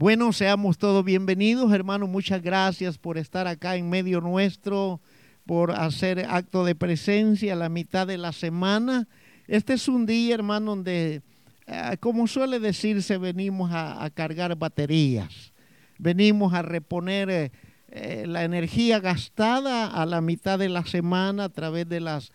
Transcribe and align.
Bueno, 0.00 0.32
seamos 0.32 0.78
todos 0.78 1.04
bienvenidos, 1.04 1.70
hermano. 1.74 2.06
Muchas 2.06 2.40
gracias 2.40 2.96
por 2.96 3.18
estar 3.18 3.46
acá 3.46 3.76
en 3.76 3.90
medio 3.90 4.22
nuestro, 4.22 4.98
por 5.44 5.72
hacer 5.72 6.24
acto 6.26 6.64
de 6.64 6.74
presencia 6.74 7.52
a 7.52 7.56
la 7.56 7.68
mitad 7.68 8.06
de 8.06 8.16
la 8.16 8.32
semana. 8.32 9.08
Este 9.46 9.74
es 9.74 9.88
un 9.88 10.06
día, 10.06 10.32
hermano, 10.32 10.70
donde, 10.70 11.20
eh, 11.66 11.96
como 12.00 12.26
suele 12.28 12.60
decirse, 12.60 13.18
venimos 13.18 13.72
a, 13.74 14.08
cargar 14.14 14.56
baterías. 14.56 15.52
Venimos 15.98 16.54
a 16.54 16.62
reponer 16.62 17.28
eh, 17.28 17.52
eh, 17.90 18.24
la 18.26 18.44
energía 18.44 19.00
gastada 19.00 19.86
a 19.86 20.06
la 20.06 20.22
mitad 20.22 20.58
de 20.58 20.70
la 20.70 20.86
semana 20.86 21.44
a 21.44 21.48
través 21.50 21.86
de 21.86 22.00
las 22.00 22.32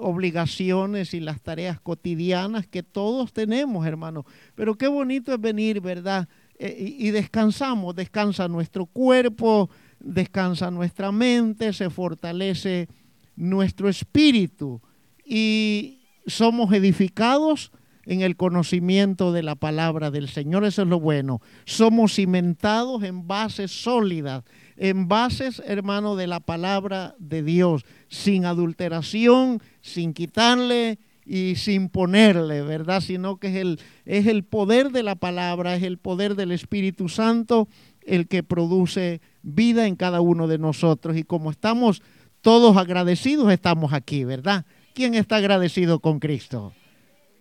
obligaciones 0.00 1.14
y 1.14 1.20
las 1.20 1.40
tareas 1.40 1.80
cotidianas 1.80 2.66
que 2.66 2.82
todos 2.82 3.32
tenemos, 3.32 3.86
hermano. 3.86 4.26
Pero 4.56 4.74
qué 4.74 4.88
bonito 4.88 5.32
es 5.32 5.40
venir, 5.40 5.80
¿verdad? 5.80 6.28
Eh, 6.58 6.96
y 6.98 7.10
descansamos, 7.10 7.96
descansa 7.96 8.46
nuestro 8.48 8.86
cuerpo, 8.86 9.70
descansa 9.98 10.70
nuestra 10.70 11.10
mente, 11.10 11.72
se 11.72 11.90
fortalece 11.90 12.88
nuestro 13.36 13.88
espíritu 13.88 14.80
y 15.24 16.00
somos 16.26 16.72
edificados 16.72 17.72
en 18.06 18.20
el 18.20 18.36
conocimiento 18.36 19.32
de 19.32 19.42
la 19.42 19.54
palabra 19.56 20.10
del 20.10 20.28
Señor. 20.28 20.64
Eso 20.64 20.82
es 20.82 20.88
lo 20.88 21.00
bueno. 21.00 21.40
Somos 21.64 22.14
cimentados 22.14 23.02
en 23.02 23.26
bases 23.26 23.70
sólidas, 23.70 24.44
en 24.76 25.08
bases, 25.08 25.62
hermano, 25.66 26.14
de 26.16 26.26
la 26.26 26.40
palabra 26.40 27.14
de 27.18 27.42
Dios, 27.42 27.84
sin 28.08 28.44
adulteración, 28.44 29.62
sin 29.80 30.12
quitarle 30.12 30.98
y 31.26 31.56
sin 31.56 31.88
ponerle, 31.88 32.62
¿verdad? 32.62 33.00
Sino 33.00 33.38
que 33.38 33.48
es 33.48 33.56
el, 33.56 33.80
es 34.04 34.26
el 34.26 34.44
poder 34.44 34.90
de 34.90 35.02
la 35.02 35.14
palabra, 35.14 35.74
es 35.76 35.82
el 35.82 35.98
poder 35.98 36.34
del 36.34 36.52
Espíritu 36.52 37.08
Santo 37.08 37.68
el 38.06 38.28
que 38.28 38.42
produce 38.42 39.20
vida 39.42 39.86
en 39.86 39.96
cada 39.96 40.20
uno 40.20 40.46
de 40.46 40.58
nosotros. 40.58 41.16
Y 41.16 41.24
como 41.24 41.50
estamos 41.50 42.02
todos 42.40 42.76
agradecidos, 42.76 43.50
estamos 43.50 43.92
aquí, 43.92 44.24
¿verdad? 44.24 44.66
¿Quién 44.94 45.14
está 45.14 45.36
agradecido 45.36 46.00
con 46.00 46.20
Cristo? 46.20 46.72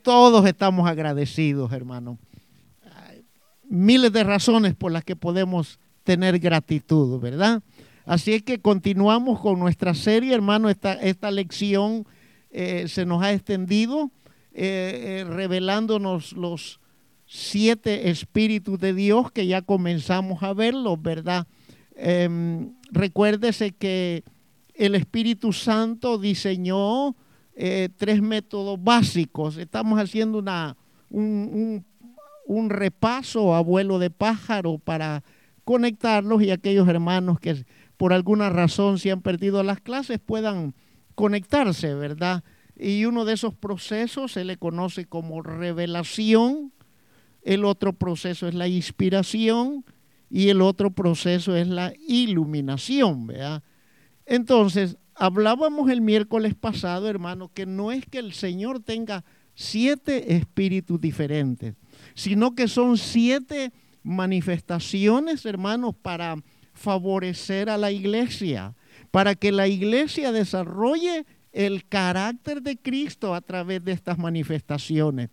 Todos 0.01 0.45
estamos 0.45 0.87
agradecidos, 0.87 1.71
hermano. 1.73 2.17
Miles 3.69 4.11
de 4.13 4.23
razones 4.23 4.75
por 4.75 4.91
las 4.91 5.03
que 5.03 5.15
podemos 5.15 5.79
tener 6.03 6.39
gratitud, 6.39 7.19
¿verdad? 7.19 7.61
Así 8.05 8.33
es 8.33 8.43
que 8.43 8.59
continuamos 8.59 9.39
con 9.39 9.59
nuestra 9.59 9.93
serie, 9.93 10.33
hermano, 10.33 10.69
esta, 10.69 10.93
esta 10.93 11.31
lección 11.31 12.05
eh, 12.55 12.87
se 12.87 13.07
nos 13.07 13.23
ha 13.23 13.33
extendido, 13.33 14.11
eh, 14.53 15.21
eh, 15.21 15.23
revelándonos 15.27 16.33
los 16.33 16.79
siete 17.25 18.11
espíritus 18.11 18.79
de 18.79 18.93
Dios 18.93 19.31
que 19.31 19.47
ya 19.47 19.63
comenzamos 19.63 20.43
a 20.43 20.53
verlos, 20.53 21.01
¿verdad? 21.01 21.47
Em, 21.95 22.75
recuérdese 22.91 23.71
que 23.71 24.23
el 24.75 24.93
Espíritu 24.93 25.51
Santo 25.51 26.19
diseñó 26.19 27.15
tres 27.55 28.19
métodos 28.21 28.83
básicos. 28.83 29.57
Estamos 29.57 29.99
haciendo 29.99 30.39
una, 30.39 30.75
un, 31.11 31.85
repaso 32.69 33.53
a 33.53 33.61
vuelo 33.61 33.99
de 33.99 34.09
pájaro 34.09 34.79
para 34.79 35.23
conectarlos 35.63 36.41
y 36.41 36.49
aquellos 36.49 36.87
hermanos 36.87 37.39
que 37.39 37.63
por 37.97 38.11
alguna 38.11 38.49
razón 38.49 38.97
se 38.97 39.11
han 39.11 39.21
perdido 39.21 39.61
las 39.61 39.79
clases 39.79 40.19
puedan 40.19 40.73
conectarse, 41.15 41.93
¿verdad? 41.93 42.43
Y 42.75 43.05
uno 43.05 43.25
de 43.25 43.33
esos 43.33 43.53
procesos 43.53 44.31
se 44.31 44.43
le 44.43 44.57
conoce 44.57 45.05
como 45.05 45.41
revelación, 45.41 46.73
el 47.43 47.65
otro 47.65 47.93
proceso 47.93 48.47
es 48.47 48.53
la 48.53 48.67
inspiración 48.67 49.85
y 50.29 50.49
el 50.49 50.61
otro 50.61 50.91
proceso 50.91 51.55
es 51.55 51.67
la 51.67 51.93
iluminación, 52.07 53.27
¿verdad? 53.27 53.63
Entonces, 54.25 54.97
hablábamos 55.15 55.91
el 55.91 56.01
miércoles 56.01 56.55
pasado, 56.55 57.09
hermano, 57.09 57.51
que 57.53 57.65
no 57.65 57.91
es 57.91 58.05
que 58.05 58.19
el 58.19 58.33
Señor 58.33 58.79
tenga 58.79 59.23
siete 59.53 60.35
espíritus 60.35 60.99
diferentes, 60.99 61.75
sino 62.15 62.55
que 62.55 62.67
son 62.67 62.97
siete 62.97 63.71
manifestaciones, 64.01 65.45
hermanos, 65.45 65.95
para 66.01 66.37
favorecer 66.73 67.69
a 67.69 67.77
la 67.77 67.91
iglesia, 67.91 68.75
para 69.13 69.35
que 69.35 69.51
la 69.51 69.67
iglesia 69.67 70.31
desarrolle 70.31 71.27
el 71.51 71.87
carácter 71.87 72.63
de 72.63 72.77
Cristo 72.77 73.35
a 73.35 73.41
través 73.41 73.85
de 73.85 73.91
estas 73.91 74.17
manifestaciones. 74.17 75.29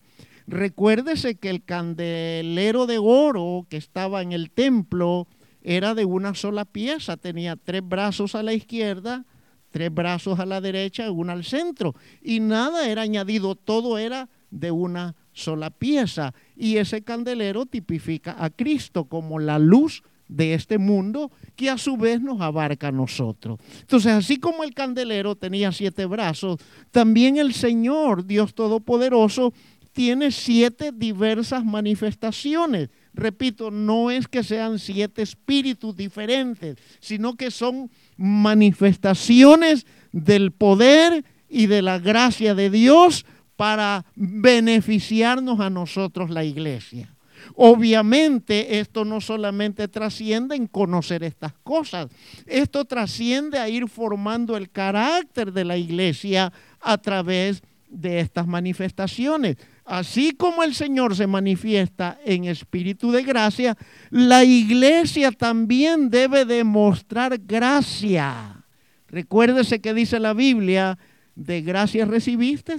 Recuérdese 0.47 1.37
que 1.37 1.49
el 1.49 1.65
candelero 1.65 2.85
de 2.85 2.99
oro 2.99 3.67
que 3.71 3.79
estaba 3.79 4.21
en 4.21 4.33
el 4.33 4.51
templo 4.51 5.29
era 5.63 5.95
de 5.95 6.05
una 6.05 6.35
sola 6.35 6.67
pieza, 6.67 7.17
tenía 7.17 7.57
tres 7.57 7.81
brazos 7.83 8.35
a 8.35 8.43
la 8.43 8.53
izquierda, 8.53 9.25
tres 9.71 9.91
brazos 9.95 10.39
a 10.41 10.45
la 10.45 10.61
derecha 10.61 11.07
y 11.07 11.09
uno 11.09 11.33
al 11.33 11.45
centro. 11.45 11.95
Y 12.21 12.41
nada 12.41 12.87
era 12.87 13.01
añadido, 13.01 13.55
todo 13.55 13.97
era 13.97 14.29
de 14.51 14.73
una 14.73 15.17
sola 15.33 15.71
pieza. 15.71 16.35
Y 16.55 16.77
ese 16.77 17.01
candelero 17.01 17.65
tipifica 17.65 18.37
a 18.45 18.51
Cristo 18.51 19.07
como 19.07 19.39
la 19.39 19.59
luz 19.59 20.03
de 20.31 20.55
este 20.55 20.79
mundo 20.79 21.31
que 21.57 21.69
a 21.69 21.77
su 21.77 21.97
vez 21.97 22.21
nos 22.23 22.41
abarca 22.41 22.89
a 22.89 22.93
nosotros. 22.93 23.59
Entonces, 23.81 24.13
así 24.13 24.39
como 24.39 24.63
el 24.63 24.73
candelero 24.73 25.35
tenía 25.35 25.73
siete 25.73 26.07
brazos, 26.07 26.59
también 26.91 27.37
el 27.37 27.53
Señor, 27.53 28.25
Dios 28.25 28.55
Todopoderoso, 28.55 29.53
tiene 29.93 30.31
siete 30.31 30.93
diversas 30.95 31.65
manifestaciones. 31.65 32.91
Repito, 33.13 33.73
no 33.73 34.11
es 34.11 34.29
que 34.29 34.45
sean 34.45 34.79
siete 34.79 35.23
espíritus 35.23 35.97
diferentes, 35.97 36.77
sino 37.01 37.35
que 37.35 37.51
son 37.51 37.91
manifestaciones 38.17 39.85
del 40.13 40.53
poder 40.53 41.25
y 41.49 41.67
de 41.67 41.83
la 41.83 41.99
gracia 41.99 42.55
de 42.55 42.71
Dios 42.71 43.27
para 43.57 44.07
beneficiarnos 44.15 45.59
a 45.59 45.71
nosotros 45.71 46.31
la 46.31 46.45
iglesia. 46.45 47.15
Obviamente 47.55 48.81
esto 48.81 49.05
no 49.05 49.21
solamente 49.21 49.89
trasciende 49.89 50.57
en 50.57 50.67
conocer 50.67 51.23
estas 51.25 51.53
cosas, 51.63 52.09
esto 52.47 52.85
trasciende 52.85 53.59
a 53.59 53.69
ir 53.69 53.89
formando 53.89 54.57
el 54.57 54.71
carácter 54.71 55.53
de 55.53 55.65
la 55.65 55.77
iglesia 55.77 56.53
a 56.81 56.99
través 56.99 57.63
de 57.89 58.21
estas 58.21 58.47
manifestaciones. 58.47 59.57
Así 59.85 60.33
como 60.33 60.63
el 60.63 60.75
Señor 60.75 61.17
se 61.17 61.27
manifiesta 61.27 62.19
en 62.25 62.45
espíritu 62.45 63.11
de 63.11 63.25
gracia, 63.25 63.77
la 64.11 64.45
iglesia 64.45 65.33
también 65.33 66.11
debe 66.11 66.45
demostrar 66.45 67.39
gracia. 67.39 68.65
Recuérdese 69.09 69.81
que 69.81 69.93
dice 69.93 70.21
la 70.21 70.33
Biblia, 70.33 70.97
de 71.35 71.63
gracia 71.63 72.05
recibiste, 72.05 72.77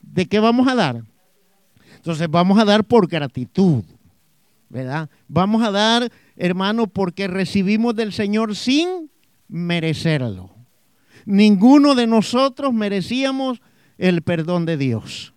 ¿de 0.00 0.26
qué 0.26 0.40
vamos 0.40 0.66
a 0.66 0.74
dar? 0.74 1.04
Entonces 2.04 2.28
vamos 2.30 2.58
a 2.58 2.66
dar 2.66 2.84
por 2.84 3.08
gratitud, 3.08 3.82
¿verdad? 4.68 5.08
Vamos 5.26 5.62
a 5.62 5.70
dar, 5.70 6.12
hermano, 6.36 6.86
porque 6.86 7.28
recibimos 7.28 7.96
del 7.96 8.12
Señor 8.12 8.56
sin 8.56 9.10
merecerlo. 9.48 10.50
Ninguno 11.24 11.94
de 11.94 12.06
nosotros 12.06 12.74
merecíamos 12.74 13.62
el 13.96 14.20
perdón 14.20 14.66
de 14.66 14.76
Dios. 14.76 15.32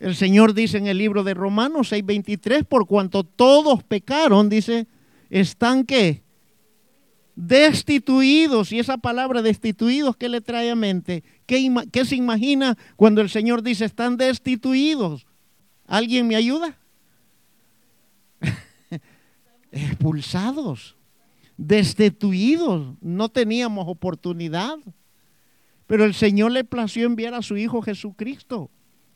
El 0.00 0.16
Señor 0.16 0.54
dice 0.54 0.78
en 0.78 0.88
el 0.88 0.98
libro 0.98 1.22
de 1.22 1.34
Romanos 1.34 1.92
6:23, 1.92 2.64
por 2.64 2.88
cuanto 2.88 3.22
todos 3.22 3.84
pecaron, 3.84 4.48
dice, 4.48 4.88
están 5.30 5.84
que 5.84 6.24
destituidos. 7.36 8.72
Y 8.72 8.80
esa 8.80 8.98
palabra 8.98 9.40
destituidos, 9.40 10.16
¿qué 10.16 10.28
le 10.28 10.40
trae 10.40 10.68
a 10.68 10.74
mente? 10.74 11.22
¿Qué, 11.46 11.72
¿Qué, 11.92 12.04
se 12.04 12.16
imagina 12.16 12.76
cuando 12.96 13.20
el 13.20 13.30
Señor 13.30 13.62
dice 13.62 13.84
están 13.84 14.16
destituidos? 14.16 15.28
¿Alguien 15.86 16.26
me 16.26 16.36
ayuda? 16.36 16.76
Expulsados, 19.70 20.96
destituidos, 21.56 22.96
no 23.00 23.28
teníamos 23.28 23.86
oportunidad. 23.88 24.78
Pero 25.86 26.04
el 26.04 26.14
Señor 26.14 26.52
le 26.52 26.64
plació 26.64 27.06
enviar 27.06 27.34
a 27.34 27.42
su 27.42 27.56
Hijo 27.56 27.80
Jesucristo 27.82 28.70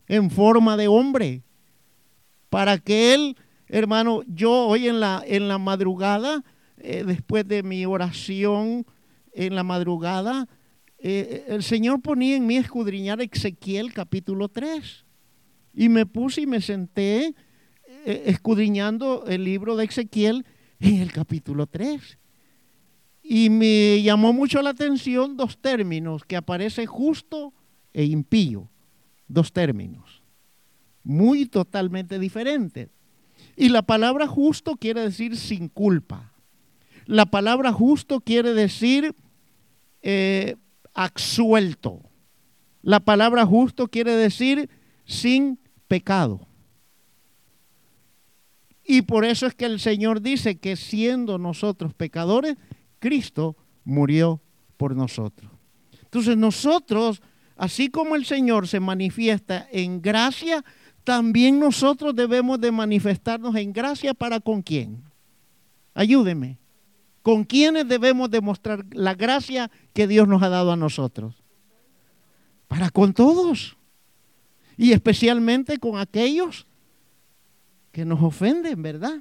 en 0.07 0.31
forma 0.31 0.77
de 0.77 0.89
hombre. 0.89 1.43
Para 2.49 2.79
que 2.79 3.15
Él, 3.15 3.37
hermano, 3.69 4.23
yo 4.27 4.53
hoy 4.67 4.89
en 4.89 5.01
la, 5.01 5.23
en 5.27 5.49
la 5.49 5.59
madrugada, 5.59 6.45
eh, 6.79 7.05
después 7.05 7.47
de 7.47 7.63
mi 7.63 7.87
oración 7.87 8.87
en 9.33 9.55
la 9.55 9.65
madrugada, 9.65 10.49
eh, 10.99 11.47
el 11.49 11.63
Señor 11.63 12.01
ponía 12.03 12.37
en 12.37 12.47
mí 12.47 12.57
escudriñar 12.57 13.21
Ezequiel 13.21 13.93
capítulo 13.93 14.49
3. 14.49 15.05
Y 15.73 15.89
me 15.89 16.07
puse 16.07 16.43
y 16.43 16.47
me 16.47 16.61
senté 16.61 17.35
eh, 18.05 18.23
escudriñando 18.27 19.25
el 19.27 19.45
libro 19.45 19.77
de 19.77 19.85
Ezequiel 19.85 20.45
en 20.81 20.97
el 20.97 21.13
capítulo 21.13 21.67
3. 21.67 22.19
Y 23.23 23.51
me 23.51 24.03
llamó 24.03 24.33
mucho 24.33 24.61
la 24.63 24.71
atención 24.71 25.37
dos 25.37 25.59
términos 25.59 26.25
que 26.25 26.37
aparece 26.37 26.87
justo 26.87 27.53
e 27.93 28.05
impío 28.05 28.71
dos 29.31 29.53
términos, 29.53 30.23
muy 31.05 31.47
totalmente 31.47 32.19
diferentes. 32.19 32.91
Y 33.57 33.69
la 33.69 33.83
palabra 33.83 34.27
justo 34.27 34.77
quiere 34.77 35.03
decir 35.03 35.37
sin 35.37 35.69
culpa. 35.69 36.33
La 37.07 37.27
palabra 37.27 37.73
justo 37.73 38.21
quiere 38.21 38.55
decir 38.55 39.15
eh, 40.03 40.57
absuelto. 40.95 42.03
La 42.83 43.01
palabra 43.01 43.47
justo 43.47 43.89
quiere 43.89 44.17
decir 44.17 44.69
sin 45.05 45.60
pecado. 45.91 46.47
Y 48.85 49.03
por 49.03 49.25
eso 49.25 49.49
es 49.49 49.55
que 49.57 49.65
el 49.65 49.81
Señor 49.81 50.23
dice 50.23 50.57
que 50.57 50.77
siendo 50.77 51.37
nosotros 51.37 51.95
pecadores, 51.95 52.57
Cristo 53.01 53.57
murió 53.85 54.41
por 54.77 54.95
nosotros. 54.95 55.51
Entonces 56.05 56.37
nosotros, 56.37 57.21
así 57.57 57.89
como 57.89 58.15
el 58.15 58.25
Señor 58.25 58.69
se 58.69 58.79
manifiesta 58.79 59.67
en 59.73 60.01
gracia, 60.01 60.65
también 61.03 61.59
nosotros 61.59 62.15
debemos 62.15 62.61
de 62.61 62.71
manifestarnos 62.71 63.57
en 63.57 63.73
gracia 63.73 64.15
para 64.15 64.39
con 64.39 64.63
quién. 64.63 65.03
Ayúdeme. 65.93 66.59
¿Con 67.23 67.43
quiénes 67.43 67.89
debemos 67.89 68.31
demostrar 68.31 68.87
la 68.93 69.15
gracia 69.15 69.73
que 69.93 70.07
Dios 70.07 70.29
nos 70.29 70.41
ha 70.45 70.51
dado 70.51 70.71
a 70.71 70.77
nosotros? 70.77 71.43
Para 72.69 72.91
con 72.91 73.13
todos. 73.13 73.77
Y 74.81 74.93
especialmente 74.93 75.77
con 75.77 75.99
aquellos 75.99 76.67
que 77.93 78.07
nos 78.07 78.23
ofenden, 78.23 78.81
¿verdad? 78.81 79.21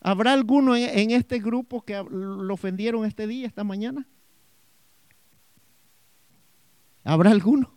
¿Habrá 0.00 0.32
alguno 0.32 0.74
en, 0.74 1.12
este 1.12 1.38
grupo 1.38 1.82
que 1.82 2.04
lo 2.10 2.52
ofendieron 2.52 3.06
este 3.06 3.28
día, 3.28 3.46
esta 3.46 3.62
mañana? 3.62 4.08
¿Habrá 7.04 7.30
alguno? 7.30 7.72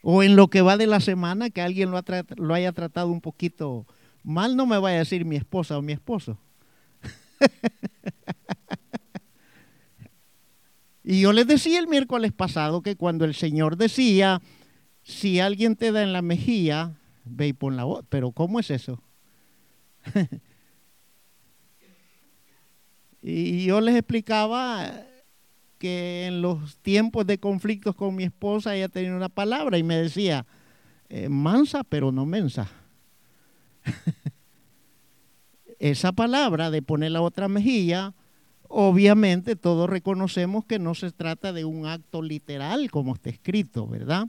O 0.00 0.22
en 0.22 0.34
lo 0.34 0.48
que 0.48 0.62
va 0.62 0.78
de 0.78 0.86
la 0.86 1.00
semana 1.00 1.50
que 1.50 1.60
alguien 1.60 1.90
lo, 1.90 2.54
haya 2.54 2.72
tratado 2.72 3.08
un 3.08 3.20
poquito 3.20 3.86
mal, 4.24 4.56
no 4.56 4.64
me 4.64 4.78
vaya 4.78 4.96
a 4.96 5.00
decir 5.00 5.26
mi 5.26 5.36
esposa 5.36 5.76
o 5.76 5.82
mi 5.82 5.92
esposo. 5.92 6.38
y 11.04 11.20
yo 11.20 11.34
les 11.34 11.46
decía 11.46 11.80
el 11.80 11.86
miércoles 11.86 12.32
pasado 12.32 12.80
que 12.80 12.96
cuando 12.96 13.26
el 13.26 13.34
Señor 13.34 13.76
decía, 13.76 14.40
si 15.02 15.40
alguien 15.40 15.76
te 15.76 15.92
da 15.92 16.02
en 16.02 16.12
la 16.12 16.22
mejilla, 16.22 16.92
ve 17.24 17.48
y 17.48 17.52
pon 17.52 17.76
la 17.76 17.84
voz. 17.84 18.04
Pero 18.08 18.32
¿cómo 18.32 18.60
es 18.60 18.70
eso? 18.70 19.02
y 23.22 23.64
yo 23.64 23.80
les 23.80 23.96
explicaba 23.96 25.04
que 25.78 26.26
en 26.26 26.42
los 26.42 26.76
tiempos 26.78 27.26
de 27.26 27.38
conflictos 27.38 27.96
con 27.96 28.14
mi 28.14 28.22
esposa 28.24 28.76
ella 28.76 28.88
tenía 28.88 29.16
una 29.16 29.28
palabra 29.28 29.78
y 29.78 29.82
me 29.82 29.96
decía, 29.96 30.46
eh, 31.08 31.28
mansa 31.28 31.82
pero 31.84 32.12
no 32.12 32.24
mensa. 32.24 32.68
Esa 35.80 36.12
palabra 36.12 36.70
de 36.70 36.82
poner 36.82 37.10
la 37.10 37.20
otra 37.20 37.48
mejilla, 37.48 38.14
obviamente 38.68 39.56
todos 39.56 39.90
reconocemos 39.90 40.64
que 40.64 40.78
no 40.78 40.94
se 40.94 41.10
trata 41.10 41.52
de 41.52 41.64
un 41.64 41.86
acto 41.86 42.22
literal 42.22 42.88
como 42.88 43.14
está 43.14 43.30
escrito, 43.30 43.88
¿verdad? 43.88 44.28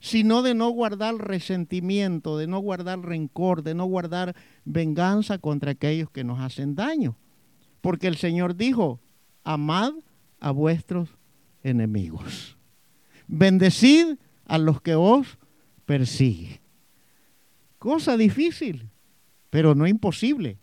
Sino 0.00 0.42
de 0.42 0.54
no 0.54 0.70
guardar 0.70 1.16
resentimiento, 1.16 2.38
de 2.38 2.46
no 2.46 2.60
guardar 2.60 3.00
rencor, 3.00 3.62
de 3.62 3.74
no 3.74 3.86
guardar 3.86 4.36
venganza 4.64 5.38
contra 5.38 5.72
aquellos 5.72 6.10
que 6.10 6.24
nos 6.24 6.40
hacen 6.40 6.74
daño. 6.74 7.16
Porque 7.80 8.06
el 8.06 8.16
Señor 8.16 8.56
dijo, 8.56 9.00
amad 9.44 9.92
a 10.40 10.50
vuestros 10.50 11.08
enemigos. 11.62 12.56
Bendecid 13.26 14.18
a 14.44 14.58
los 14.58 14.80
que 14.80 14.94
os 14.94 15.38
persiguen. 15.84 16.60
Cosa 17.78 18.16
difícil, 18.16 18.90
pero 19.50 19.74
no 19.74 19.86
imposible, 19.86 20.58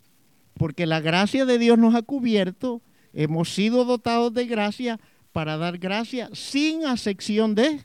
porque 0.54 0.86
la 0.86 1.00
gracia 1.00 1.44
de 1.44 1.58
Dios 1.58 1.78
nos 1.78 1.94
ha 1.94 2.02
cubierto, 2.02 2.82
hemos 3.12 3.54
sido 3.54 3.84
dotados 3.84 4.32
de 4.34 4.46
gracia 4.46 5.00
para 5.32 5.56
dar 5.56 5.78
gracia 5.78 6.28
sin 6.32 6.84
acepción 6.84 7.54
de 7.54 7.84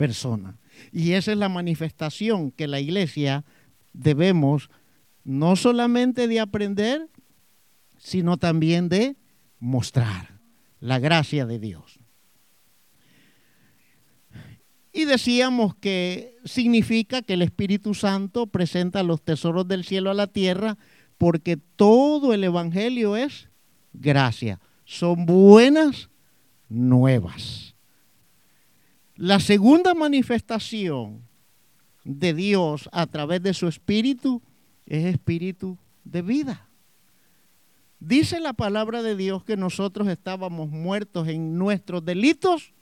persona. 0.00 0.56
Y 0.92 1.12
esa 1.12 1.32
es 1.32 1.36
la 1.36 1.50
manifestación 1.50 2.52
que 2.52 2.66
la 2.66 2.80
iglesia 2.80 3.44
debemos 3.92 4.70
no 5.24 5.56
solamente 5.56 6.26
de 6.26 6.40
aprender, 6.40 7.06
sino 7.98 8.38
también 8.38 8.88
de 8.88 9.16
mostrar 9.58 10.40
la 10.80 10.98
gracia 11.00 11.44
de 11.44 11.58
Dios. 11.58 12.00
Y 14.90 15.04
decíamos 15.04 15.74
que 15.74 16.34
significa 16.46 17.20
que 17.20 17.34
el 17.34 17.42
Espíritu 17.42 17.92
Santo 17.92 18.46
presenta 18.46 19.02
los 19.02 19.20
tesoros 19.20 19.68
del 19.68 19.84
cielo 19.84 20.10
a 20.10 20.14
la 20.14 20.28
tierra 20.28 20.78
porque 21.18 21.58
todo 21.58 22.32
el 22.32 22.42
Evangelio 22.42 23.18
es 23.18 23.50
gracia. 23.92 24.60
Son 24.86 25.26
buenas 25.26 26.08
nuevas. 26.70 27.69
La 29.20 29.38
segunda 29.38 29.92
manifestación 29.92 31.20
de 32.04 32.32
Dios 32.32 32.88
a 32.90 33.06
través 33.06 33.42
de 33.42 33.52
su 33.52 33.68
Espíritu 33.68 34.40
es 34.86 35.04
espíritu 35.04 35.76
de 36.04 36.22
vida. 36.22 36.70
Dice 37.98 38.40
la 38.40 38.54
palabra 38.54 39.02
de 39.02 39.16
Dios 39.16 39.44
que 39.44 39.58
nosotros 39.58 40.08
estábamos 40.08 40.70
muertos 40.70 41.28
en 41.28 41.58
nuestros 41.58 42.02
delitos 42.02 42.72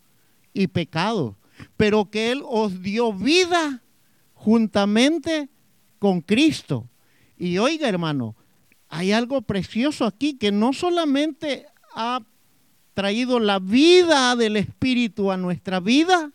y 0.53 0.69
pecados, 0.69 1.35
pero 1.77 2.09
que 2.09 2.31
Él 2.31 2.43
os 2.47 2.83
dio 2.83 3.13
vida 3.13 3.83
juntamente 4.35 5.49
con 5.99 6.21
Cristo. 6.21 6.89
Y 7.37 7.59
oiga 7.59 7.89
hermano, 7.89 8.37
hay 8.89 9.11
algo 9.11 9.43
precioso 9.43 10.05
aquí 10.05 10.35
que 10.35 10.53
no 10.53 10.73
solamente 10.73 11.67
ha 11.97 12.21
traído 12.99 13.39
la 13.39 13.61
vida 13.61 14.35
del 14.35 14.57
Espíritu 14.57 15.31
a 15.31 15.37
nuestra 15.37 15.79
vida, 15.79 16.33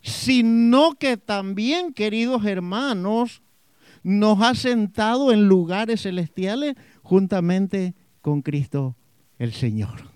sino 0.00 0.94
que 0.94 1.18
también, 1.18 1.92
queridos 1.92 2.46
hermanos, 2.46 3.42
nos 4.02 4.40
ha 4.40 4.54
sentado 4.54 5.32
en 5.32 5.48
lugares 5.48 6.04
celestiales 6.04 6.76
juntamente 7.02 7.94
con 8.22 8.40
Cristo 8.40 8.96
el 9.38 9.52
Señor. 9.52 10.08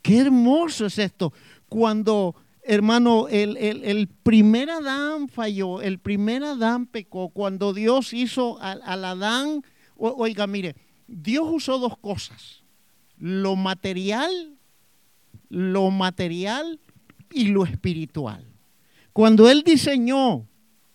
Qué 0.00 0.20
hermoso 0.20 0.86
es 0.86 0.98
esto. 0.98 1.34
Cuando, 1.68 2.36
hermano, 2.62 3.28
el, 3.28 4.08
primer 4.22 4.70
Adán 4.70 5.28
falló, 5.28 5.82
el 5.82 5.98
primer 5.98 6.42
Adán 6.42 6.86
pecó, 6.86 7.28
cuando 7.28 7.74
Dios 7.74 8.14
hizo 8.14 8.58
al, 8.62 8.80
al 8.86 9.04
Adán, 9.04 9.62
oiga, 9.94 10.46
mire, 10.46 10.74
Dios 11.06 11.46
usó 11.50 11.78
dos 11.78 11.98
cosas, 11.98 12.62
lo 13.18 13.56
material, 13.56 14.56
lo 15.48 15.90
material 15.90 16.80
y 17.32 17.48
lo 17.48 17.64
espiritual. 17.64 18.46
Cuando 19.12 19.48
Él 19.48 19.62
diseñó 19.62 20.46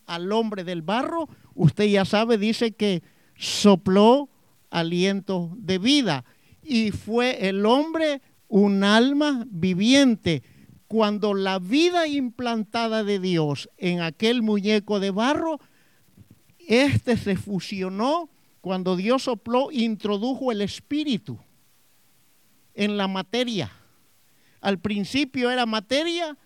al 0.06 0.32
hombre 0.32 0.64
del 0.64 0.82
barro, 0.82 1.28
usted 1.56 1.86
ya 1.86 2.06
sabe, 2.06 2.38
dice 2.38 2.74
que 2.74 3.02
sopló 3.36 4.30
aliento 4.70 5.52
de 5.58 5.80
vida. 5.80 6.26
Y 6.62 6.92
fue 6.92 7.48
el 7.50 7.66
hombre 7.66 8.22
un 8.48 8.84
alma 8.84 9.46
viviente. 9.50 10.44
Cuando 10.88 11.34
la 11.34 11.58
vida 11.58 12.08
implantada 12.08 13.04
de 13.04 13.20
Dios 13.20 13.70
en 13.78 14.02
aquel 14.02 14.42
muñeco 14.42 15.00
de 15.00 15.12
barro, 15.12 15.60
este 16.60 17.18
se 17.18 17.38
fusionó 17.38 18.30
cuando 18.60 18.96
Dios 18.96 19.24
sopló, 19.24 19.72
introdujo 19.72 20.52
el 20.52 20.62
espíritu 20.62 21.40
en 22.74 22.98
la 22.98 23.08
materia. 23.08 23.72
Al 24.62 24.80
principio 24.80 25.50
era 25.50 25.66
materia 25.66 26.38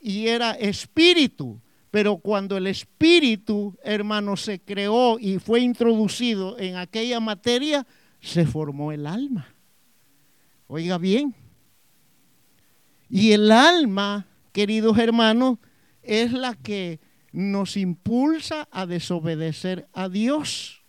y 0.00 0.26
era 0.26 0.52
espíritu. 0.52 1.60
Pero 1.90 2.18
cuando 2.18 2.56
el 2.56 2.66
espíritu, 2.66 3.76
hermano, 3.82 4.36
se 4.36 4.60
creó 4.60 5.18
y 5.18 5.38
fue 5.38 5.60
introducido 5.60 6.58
en 6.58 6.76
aquella 6.76 7.18
materia, 7.18 7.86
se 8.20 8.46
formó 8.46 8.92
el 8.92 9.06
alma. 9.06 9.54
Oiga 10.68 10.98
bien. 10.98 11.34
Y 13.08 13.32
el 13.32 13.50
alma, 13.50 14.26
queridos 14.52 14.98
hermanos, 14.98 15.58
es 16.02 16.32
la 16.32 16.54
que 16.54 17.00
nos 17.32 17.76
impulsa 17.76 18.68
a 18.70 18.86
desobedecer 18.86 19.88
a 19.92 20.08
Dios. 20.08 20.84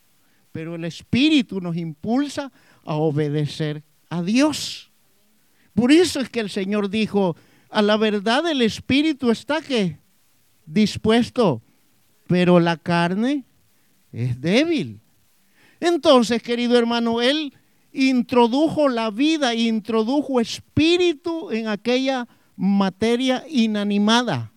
Pero 0.51 0.75
el 0.75 0.85
espíritu 0.85 1.61
nos 1.61 1.77
impulsa 1.77 2.51
a 2.83 2.95
obedecer 2.95 3.83
a 4.11 4.21
Dios. 4.21 4.91
Por 5.73 5.91
eso 5.91 6.19
es 6.19 6.29
que 6.29 6.41
el 6.41 6.49
Señor 6.49 6.89
dijo, 6.89 7.35
a 7.69 7.81
la 7.81 7.97
verdad 7.97 8.45
el 8.51 8.61
espíritu 8.61 9.31
está 9.31 9.61
que 9.61 9.97
dispuesto, 10.65 11.61
pero 12.27 12.59
la 12.59 12.77
carne 12.77 13.45
es 14.11 14.39
débil. 14.39 14.99
Entonces, 15.79 16.43
querido 16.43 16.77
hermano, 16.77 17.21
Él 17.21 17.53
introdujo 17.93 18.89
la 18.89 19.09
vida, 19.11 19.55
introdujo 19.55 20.41
espíritu 20.41 21.49
en 21.51 21.69
aquella 21.69 22.27
materia 22.57 23.45
inanimada. 23.49 24.51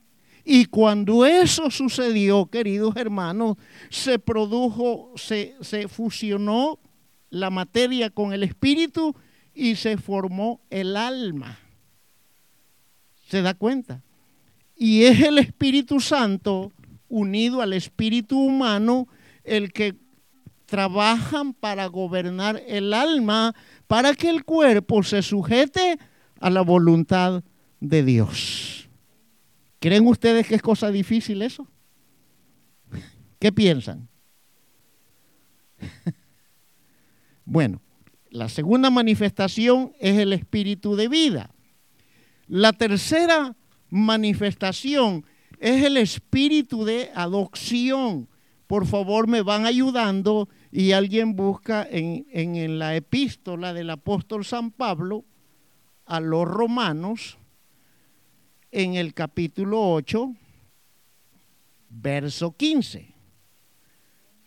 Y 0.44 0.66
cuando 0.66 1.24
eso 1.24 1.70
sucedió, 1.70 2.46
queridos 2.46 2.96
hermanos, 2.96 3.56
se 3.88 4.18
produjo, 4.18 5.12
se, 5.14 5.54
se 5.60 5.86
fusionó 5.86 6.80
la 7.30 7.50
materia 7.50 8.10
con 8.10 8.32
el 8.32 8.42
espíritu 8.42 9.14
y 9.54 9.76
se 9.76 9.96
formó 9.96 10.60
el 10.70 10.96
alma. 10.96 11.58
¿Se 13.28 13.42
da 13.42 13.54
cuenta? 13.54 14.02
Y 14.76 15.04
es 15.04 15.20
el 15.20 15.38
Espíritu 15.38 16.00
Santo 16.00 16.72
unido 17.08 17.62
al 17.62 17.72
espíritu 17.72 18.38
humano 18.38 19.06
el 19.44 19.72
que 19.72 19.94
trabajan 20.66 21.54
para 21.54 21.86
gobernar 21.86 22.60
el 22.66 22.92
alma 22.92 23.54
para 23.86 24.14
que 24.14 24.28
el 24.28 24.44
cuerpo 24.44 25.02
se 25.02 25.22
sujete 25.22 25.98
a 26.40 26.50
la 26.50 26.62
voluntad 26.62 27.44
de 27.80 28.02
Dios. 28.02 28.88
¿Creen 29.78 30.06
ustedes 30.06 30.48
que 30.48 30.56
es 30.56 30.62
cosa 30.62 30.90
difícil 30.90 31.42
eso? 31.42 31.68
¿Qué 33.38 33.52
piensan? 33.52 34.08
Bueno, 37.46 37.82
la 38.34 38.48
segunda 38.48 38.90
manifestación 38.90 39.92
es 40.00 40.18
el 40.18 40.32
espíritu 40.32 40.96
de 40.96 41.06
vida. 41.06 41.54
La 42.48 42.72
tercera 42.72 43.54
manifestación 43.90 45.24
es 45.60 45.84
el 45.84 45.96
espíritu 45.96 46.84
de 46.84 47.12
adopción. 47.14 48.28
Por 48.66 48.86
favor, 48.86 49.28
me 49.28 49.42
van 49.42 49.66
ayudando 49.66 50.48
y 50.72 50.90
alguien 50.90 51.36
busca 51.36 51.86
en, 51.88 52.26
en, 52.32 52.76
la 52.76 52.96
epístola 52.96 53.72
del 53.72 53.90
apóstol 53.90 54.44
San 54.44 54.72
Pablo 54.72 55.24
a 56.04 56.18
los 56.18 56.48
romanos, 56.48 57.38
en 58.72 58.94
el 58.94 59.14
capítulo 59.14 59.92
8, 59.92 60.34
verso 61.88 62.56
15. 62.56 63.14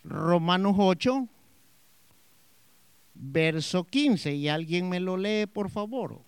Romanos 0.04 0.74
8, 0.76 1.26
verso 3.18 3.84
15. 3.84 4.34
Y 4.34 4.48
alguien 4.48 4.88
me 4.88 5.00
lo 5.00 5.16
lee, 5.16 5.46
por 5.46 5.70
favor. 5.70 6.22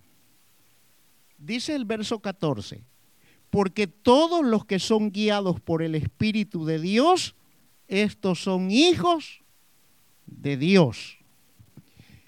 Dice 1.39 1.75
el 1.75 1.85
verso 1.85 2.21
14 2.21 2.85
porque 3.51 3.89
todos 3.89 4.45
los 4.45 4.65
que 4.65 4.79
son 4.79 5.11
guiados 5.11 5.61
por 5.61 5.83
el 5.83 5.97
Espíritu 5.97 6.65
de 6.65 6.79
Dios, 6.79 7.35
estos 7.89 8.43
son 8.43 8.71
hijos 8.71 9.43
de 10.27 10.57
Dios. 10.57 11.19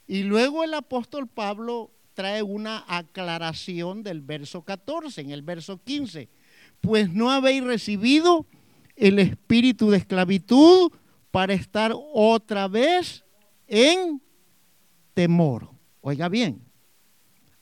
Y 0.08 0.24
luego 0.24 0.64
el 0.64 0.74
apóstol 0.74 1.28
Pablo 1.28 1.92
trae 2.14 2.42
una 2.42 2.84
aclaración 2.88 4.02
del 4.02 4.20
verso 4.20 4.62
14, 4.62 5.20
en 5.20 5.30
el 5.30 5.42
verso 5.42 5.80
15. 5.82 6.28
Pues 6.80 7.12
no 7.12 7.30
habéis 7.30 7.62
recibido 7.62 8.44
el 8.96 9.20
espíritu 9.20 9.90
de 9.90 9.98
esclavitud 9.98 10.90
para 11.30 11.54
estar 11.54 11.94
otra 12.12 12.66
vez 12.66 13.24
en 13.68 14.20
temor. 15.14 15.70
Oiga 16.00 16.28
bien. 16.28 16.64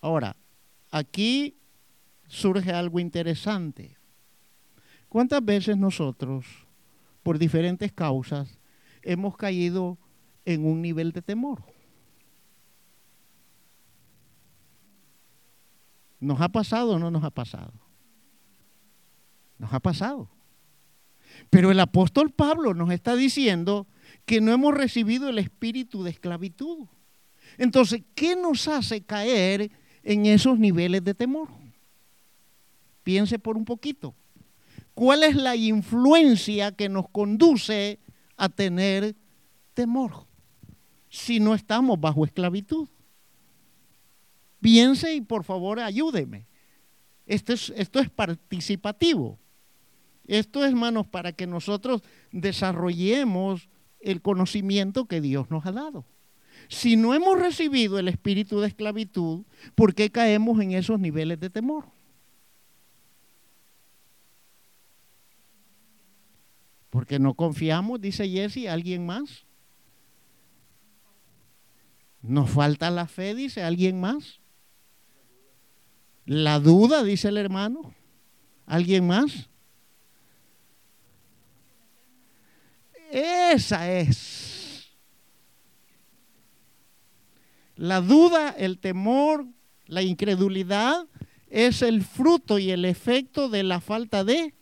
Ahora, 0.00 0.37
aquí 0.90 1.57
surge 2.26 2.73
algo 2.73 3.00
interesante. 3.00 3.97
¿Cuántas 5.09 5.45
veces 5.45 5.76
nosotros, 5.76 6.47
por 7.23 7.38
diferentes 7.38 7.92
causas, 7.92 8.59
hemos 9.02 9.37
caído 9.37 9.99
en 10.45 10.64
un 10.64 10.80
nivel 10.80 11.12
de 11.12 11.23
temor? 11.23 11.64
¿Nos 16.21 16.40
ha 16.40 16.50
pasado 16.50 16.92
o 16.92 16.99
no 16.99 17.11
nos 17.11 17.25
ha 17.25 17.30
pasado? 17.30 17.73
Nos 19.59 19.73
ha 19.73 19.80
pasado. 19.80 20.30
Pero 21.49 21.71
el 21.71 21.80
apóstol 21.80 22.30
Pablo 22.30 22.75
nos 22.75 22.90
está 22.90 23.16
diciendo 23.16 23.87
que 24.26 24.40
no 24.40 24.52
hemos 24.52 24.75
recibido 24.75 25.28
el 25.28 25.38
espíritu 25.38 26.02
de 26.02 26.11
esclavitud. 26.11 26.87
Entonces, 27.61 28.00
¿qué 28.14 28.35
nos 28.37 28.67
hace 28.69 29.02
caer 29.02 29.71
en 30.02 30.25
esos 30.25 30.59
niveles 30.59 31.05
de 31.05 31.12
temor? 31.12 31.49
Piense 33.02 33.38
por 33.38 33.59
un 33.59 33.67
poquito. 33.67 34.14
¿Cuál 34.95 35.25
es 35.25 35.37
la 35.37 35.55
influencia 35.57 36.73
que 36.73 36.88
nos 36.88 37.07
conduce 37.11 37.99
a 38.38 38.49
tener 38.49 39.14
temor 39.75 40.25
si 41.11 41.38
no 41.38 41.55
estamos 41.55 42.00
bajo 42.00 42.25
esclavitud? 42.25 42.88
Piense 44.62 45.14
y 45.14 45.21
por 45.21 45.45
favor 45.45 45.81
ayúdeme. 45.81 46.47
Esto 47.26 47.52
es, 47.52 48.11
participativo. 48.17 49.38
Esto 50.26 50.64
es, 50.64 50.71
hermanos, 50.71 51.07
para 51.07 51.33
que 51.33 51.47
nosotros 51.47 52.02
desarrollemos 52.33 53.69
el 54.00 54.23
conocimiento 54.23 55.05
que 55.05 55.21
Dios 55.21 55.50
nos 55.50 55.67
ha 55.67 55.73
dado. 55.73 56.07
Si 56.71 56.95
no 56.95 57.15
hemos 57.15 57.37
recibido 57.37 57.99
el 57.99 58.07
espíritu 58.07 58.61
de 58.61 58.69
esclavitud, 58.69 59.43
¿por 59.75 59.93
qué 59.93 60.09
caemos 60.11 60.61
en 60.61 60.71
esos 60.71 61.00
niveles 61.00 61.41
de 61.41 61.50
temor? 61.50 61.85
Porque 66.91 67.19
no 67.19 67.35
confiamos, 67.35 68.00
dice 68.00 68.29
Jesse, 68.29 68.69
¿alguien 68.69 69.05
más? 69.05 69.45
Nos 72.23 72.49
falta 72.49 72.89
la 72.91 73.09
fe, 73.09 73.35
dice 73.35 73.65
alguien 73.65 74.00
más. 74.00 74.39
La 76.25 76.61
duda, 76.61 77.03
dice 77.03 77.29
el 77.29 77.37
hermano. 77.37 77.93
¿Alguien 78.67 79.09
más? 79.09 79.49
Esa 83.11 83.91
es. 83.91 84.50
La 87.81 88.03
duda, 88.03 88.51
el 88.51 88.79
temor, 88.79 89.47
la 89.87 90.03
incredulidad 90.03 91.07
es 91.49 91.81
el 91.81 92.05
fruto 92.05 92.59
y 92.59 92.71
el 92.71 92.85
efecto 92.85 93.49
de 93.49 93.63
la 93.63 93.81
falta 93.81 94.23
de 94.23 94.53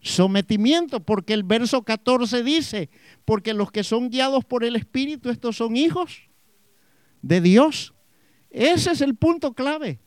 sometimiento, 0.00 1.00
porque 1.00 1.34
el 1.34 1.42
verso 1.42 1.82
14 1.82 2.42
dice, 2.42 2.88
porque 3.26 3.52
los 3.52 3.70
que 3.70 3.84
son 3.84 4.08
guiados 4.08 4.46
por 4.46 4.64
el 4.64 4.76
Espíritu, 4.76 5.28
estos 5.28 5.58
son 5.58 5.76
hijos 5.76 6.22
de 7.20 7.42
Dios. 7.42 7.92
Ese 8.48 8.92
es 8.92 9.02
el 9.02 9.14
punto 9.14 9.52
clave 9.52 10.00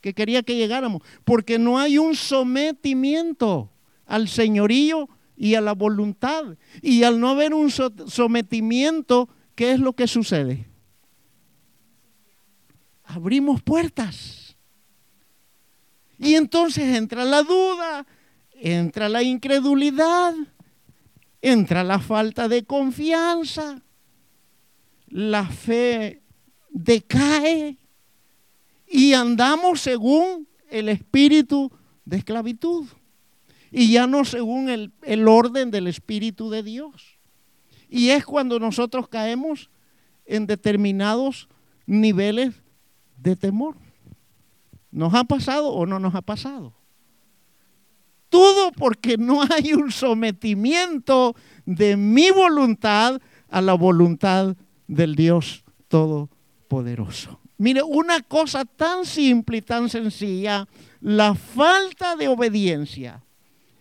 que 0.00 0.14
quería 0.14 0.42
que 0.42 0.56
llegáramos, 0.56 1.02
porque 1.24 1.60
no 1.60 1.78
hay 1.78 1.96
un 1.96 2.16
sometimiento 2.16 3.70
al 4.04 4.26
señorío 4.26 5.08
y 5.36 5.54
a 5.54 5.60
la 5.60 5.74
voluntad. 5.74 6.56
Y 6.82 7.04
al 7.04 7.20
no 7.20 7.28
haber 7.28 7.54
un 7.54 7.70
sometimiento, 7.70 9.28
¿qué 9.54 9.70
es 9.70 9.78
lo 9.78 9.92
que 9.92 10.08
sucede? 10.08 10.71
Abrimos 13.14 13.62
puertas. 13.62 14.56
Y 16.18 16.34
entonces 16.34 16.96
entra 16.96 17.24
la 17.24 17.42
duda, 17.42 18.06
entra 18.54 19.08
la 19.10 19.22
incredulidad, 19.22 20.34
entra 21.42 21.84
la 21.84 21.98
falta 21.98 22.48
de 22.48 22.64
confianza, 22.64 23.82
la 25.08 25.46
fe 25.46 26.22
decae 26.70 27.76
y 28.86 29.12
andamos 29.12 29.80
según 29.80 30.48
el 30.70 30.88
espíritu 30.88 31.70
de 32.06 32.16
esclavitud 32.16 32.86
y 33.70 33.92
ya 33.92 34.06
no 34.06 34.24
según 34.24 34.70
el, 34.70 34.92
el, 35.02 35.28
orden 35.28 35.70
del 35.70 35.86
espíritu 35.86 36.48
de 36.48 36.62
Dios. 36.62 37.18
Y 37.90 38.08
es 38.08 38.24
cuando 38.24 38.58
nosotros 38.58 39.08
caemos 39.08 39.68
en 40.24 40.46
determinados 40.46 41.48
niveles 41.84 42.61
de 43.22 43.36
temor. 43.36 43.76
¿Nos 44.90 45.14
ha 45.14 45.24
pasado 45.24 45.68
o 45.68 45.86
no 45.86 45.98
nos 45.98 46.14
ha 46.14 46.22
pasado? 46.22 46.74
Todo 48.28 48.72
porque 48.72 49.16
no 49.16 49.42
hay 49.42 49.72
un 49.72 49.90
sometimiento 49.90 51.34
de 51.64 51.96
mi 51.96 52.30
voluntad 52.30 53.20
a 53.48 53.60
la 53.60 53.74
voluntad 53.74 54.56
del 54.86 55.14
Dios 55.14 55.64
Todopoderoso. 55.88 57.40
Mire, 57.58 57.82
una 57.82 58.20
cosa 58.22 58.64
tan 58.64 59.04
simple 59.04 59.58
y 59.58 59.62
tan 59.62 59.88
sencilla, 59.88 60.66
la 61.00 61.34
falta 61.34 62.16
de 62.16 62.28
obediencia, 62.28 63.22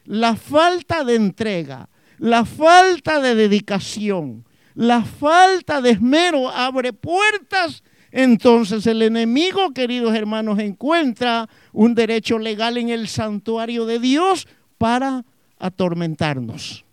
la 0.06 0.36
falta 0.36 1.04
de 1.04 1.16
entrega, 1.16 1.90
la 2.18 2.46
falta 2.46 3.20
de 3.22 3.34
dedicación, 3.34 4.46
la 4.76 5.04
falta 5.04 5.82
de 5.82 5.92
esmero 5.92 6.50
abre 6.50 6.94
puertas 6.94 7.84
entonces 8.12 8.86
el 8.88 9.02
enemigo, 9.02 9.72
queridos 9.72 10.14
hermanos, 10.14 10.60
encuentra 10.60 11.50
un 11.72 11.96
derecho 11.96 12.40
legal 12.40 12.78
en 12.78 12.90
el 12.90 13.08
santuario 13.08 13.86
de 13.86 14.00
Dios 14.00 14.48
para 14.78 15.26
atormentarnos, 15.58 16.84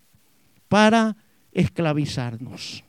para 0.68 1.16
esclavizarnos. 1.52 2.84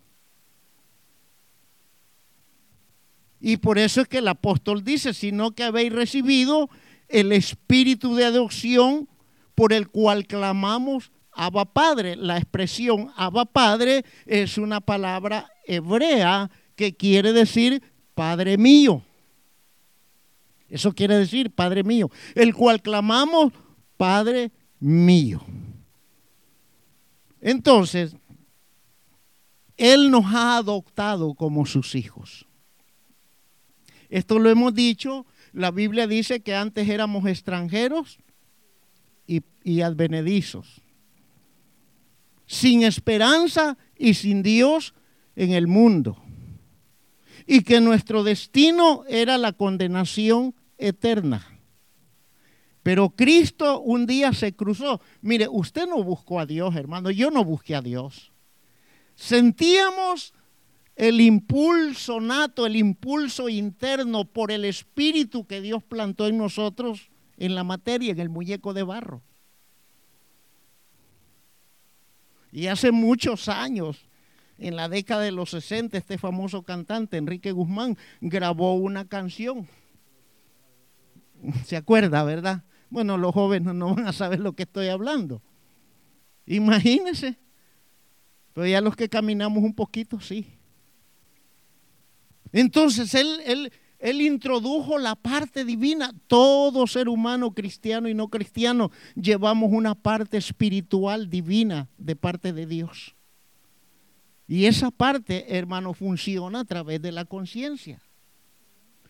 Y 3.41 3.57
por 3.57 3.79
eso 3.79 4.01
es 4.01 4.07
que 4.07 4.17
el 4.19 4.27
apóstol 4.27 4.83
dice, 4.83 5.13
sino 5.13 5.51
que 5.51 5.63
habéis 5.63 5.93
recibido 5.93 6.69
el 7.07 7.31
espíritu 7.31 8.15
de 8.15 8.25
adopción 8.25 9.07
por 9.55 9.73
el 9.73 9.89
cual 9.89 10.27
clamamos 10.27 11.11
Abba 11.31 11.65
Padre. 11.65 12.15
La 12.15 12.37
expresión 12.37 13.11
Abba 13.15 13.45
Padre 13.45 14.03
es 14.25 14.57
una 14.57 14.81
palabra 14.81 15.49
hebrea 15.65 16.51
que 16.75 16.95
quiere 16.95 17.33
decir 17.33 17.81
Padre 18.19 18.57
mío. 18.57 19.01
Eso 20.67 20.91
quiere 20.91 21.17
decir 21.17 21.51
Padre 21.51 21.85
mío, 21.85 22.11
el 22.35 22.53
cual 22.53 22.81
clamamos 22.81 23.53
Padre 23.95 24.51
mío. 24.77 25.41
Entonces, 27.39 28.17
Él 29.77 30.11
nos 30.11 30.25
ha 30.25 30.57
adoptado 30.57 31.33
como 31.33 31.65
sus 31.65 31.95
hijos. 31.95 32.45
Esto 34.09 34.37
lo 34.37 34.49
hemos 34.49 34.73
dicho, 34.73 35.25
la 35.53 35.71
Biblia 35.71 36.05
dice 36.05 36.41
que 36.41 36.53
antes 36.53 36.89
éramos 36.89 37.25
extranjeros 37.25 38.19
y, 39.27 39.79
advenedizos, 39.79 40.81
sin 42.45 42.83
esperanza 42.83 43.77
y 43.97 44.15
sin 44.15 44.43
Dios 44.43 44.93
en 45.37 45.51
el 45.51 45.67
mundo, 45.67 46.21
y 47.51 47.63
que 47.63 47.81
nuestro 47.81 48.23
destino 48.23 49.05
era 49.07 49.39
la 49.39 49.53
condenación 49.53 50.53
eterna. 50.77 51.47
Pero 52.83 53.09
Cristo 53.09 53.81
un 53.81 54.05
día 54.05 54.33
se 54.33 54.53
cruzó. 54.55 55.01
Mire, 55.21 55.47
usted 55.49 55.87
no 55.87 56.03
buscó 56.03 56.39
a 56.39 56.45
Dios, 56.45 56.75
hermano. 56.75 57.09
Yo 57.09 57.31
no 57.31 57.43
busqué 57.43 57.75
a 57.75 57.81
Dios. 57.81 58.31
Sentíamos 59.15 60.35
el 60.95 61.19
impulso 61.21 62.21
nato, 62.21 62.67
el 62.67 62.75
impulso 62.75 63.49
interno 63.49 64.25
por 64.25 64.51
el 64.51 64.63
espíritu 64.63 65.47
que 65.47 65.59
Dios 65.59 65.81
plantó 65.81 66.27
en 66.27 66.37
nosotros 66.37 67.09
en 67.37 67.55
la 67.55 67.63
materia, 67.63 68.11
en 68.11 68.19
el 68.19 68.29
muñeco 68.29 68.75
de 68.75 68.83
barro. 68.83 69.23
Y 72.51 72.67
hace 72.67 72.91
muchos 72.91 73.49
años, 73.49 74.08
en 74.59 74.75
la 74.75 74.89
década 74.89 75.21
de 75.21 75.31
los 75.31 75.51
60, 75.51 75.97
este 75.97 76.17
famoso 76.17 76.63
cantante, 76.63 77.17
Enrique 77.17 77.51
Guzmán, 77.51 77.97
grabó 78.21 78.75
una 78.75 79.07
canción 79.07 79.67
¿Se 81.65 81.75
acuerda, 81.75 82.23
verdad? 82.23 82.63
Bueno, 82.89 83.17
los 83.17 83.33
jóvenes 83.33 83.73
no 83.73 83.95
van 83.95 84.07
a 84.07 84.13
saber 84.13 84.39
lo 84.39 84.53
que 84.53 84.63
estoy 84.63 84.87
hablando. 84.87 85.41
Imagínense. 86.45 87.37
Pero 88.53 88.67
ya 88.67 88.81
los 88.81 88.95
que 88.95 89.09
caminamos 89.09 89.63
un 89.63 89.73
poquito, 89.73 90.19
sí. 90.19 90.47
Entonces 92.51 93.13
él, 93.13 93.39
él, 93.45 93.71
él 93.99 94.21
introdujo 94.21 94.97
la 94.97 95.15
parte 95.15 95.63
divina. 95.63 96.11
Todo 96.27 96.87
ser 96.87 97.07
humano, 97.07 97.53
cristiano 97.53 98.09
y 98.09 98.13
no 98.13 98.27
cristiano, 98.29 98.91
llevamos 99.15 99.71
una 99.71 99.95
parte 99.95 100.37
espiritual 100.37 101.29
divina 101.29 101.87
de 101.97 102.15
parte 102.15 102.53
de 102.53 102.65
Dios. 102.65 103.15
Y 104.49 104.65
esa 104.65 104.89
parte, 104.89 105.55
hermano, 105.55 105.93
funciona 105.93 106.61
a 106.61 106.65
través 106.65 106.99
de 107.03 107.11
la 107.11 107.23
conciencia. 107.23 108.01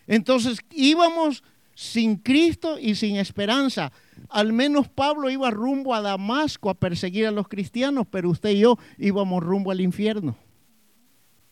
Entonces 0.05 0.60
íbamos 0.69 1.46
sin 1.74 2.17
Cristo 2.17 2.77
y 2.77 2.96
sin 2.96 3.15
esperanza. 3.15 3.93
Al 4.27 4.51
menos 4.51 4.89
Pablo 4.89 5.29
iba 5.29 5.50
rumbo 5.50 5.96
a 5.96 6.01
Damasco 6.01 6.69
a 6.69 6.74
perseguir 6.74 7.25
a 7.25 7.31
los 7.31 7.48
cristianos, 7.48 8.05
pero 8.12 8.29
usted 8.29 8.50
y 8.50 8.60
yo 8.60 8.77
íbamos 8.98 9.41
rumbo 9.41 9.72
al 9.72 9.79
infierno. 9.79 10.36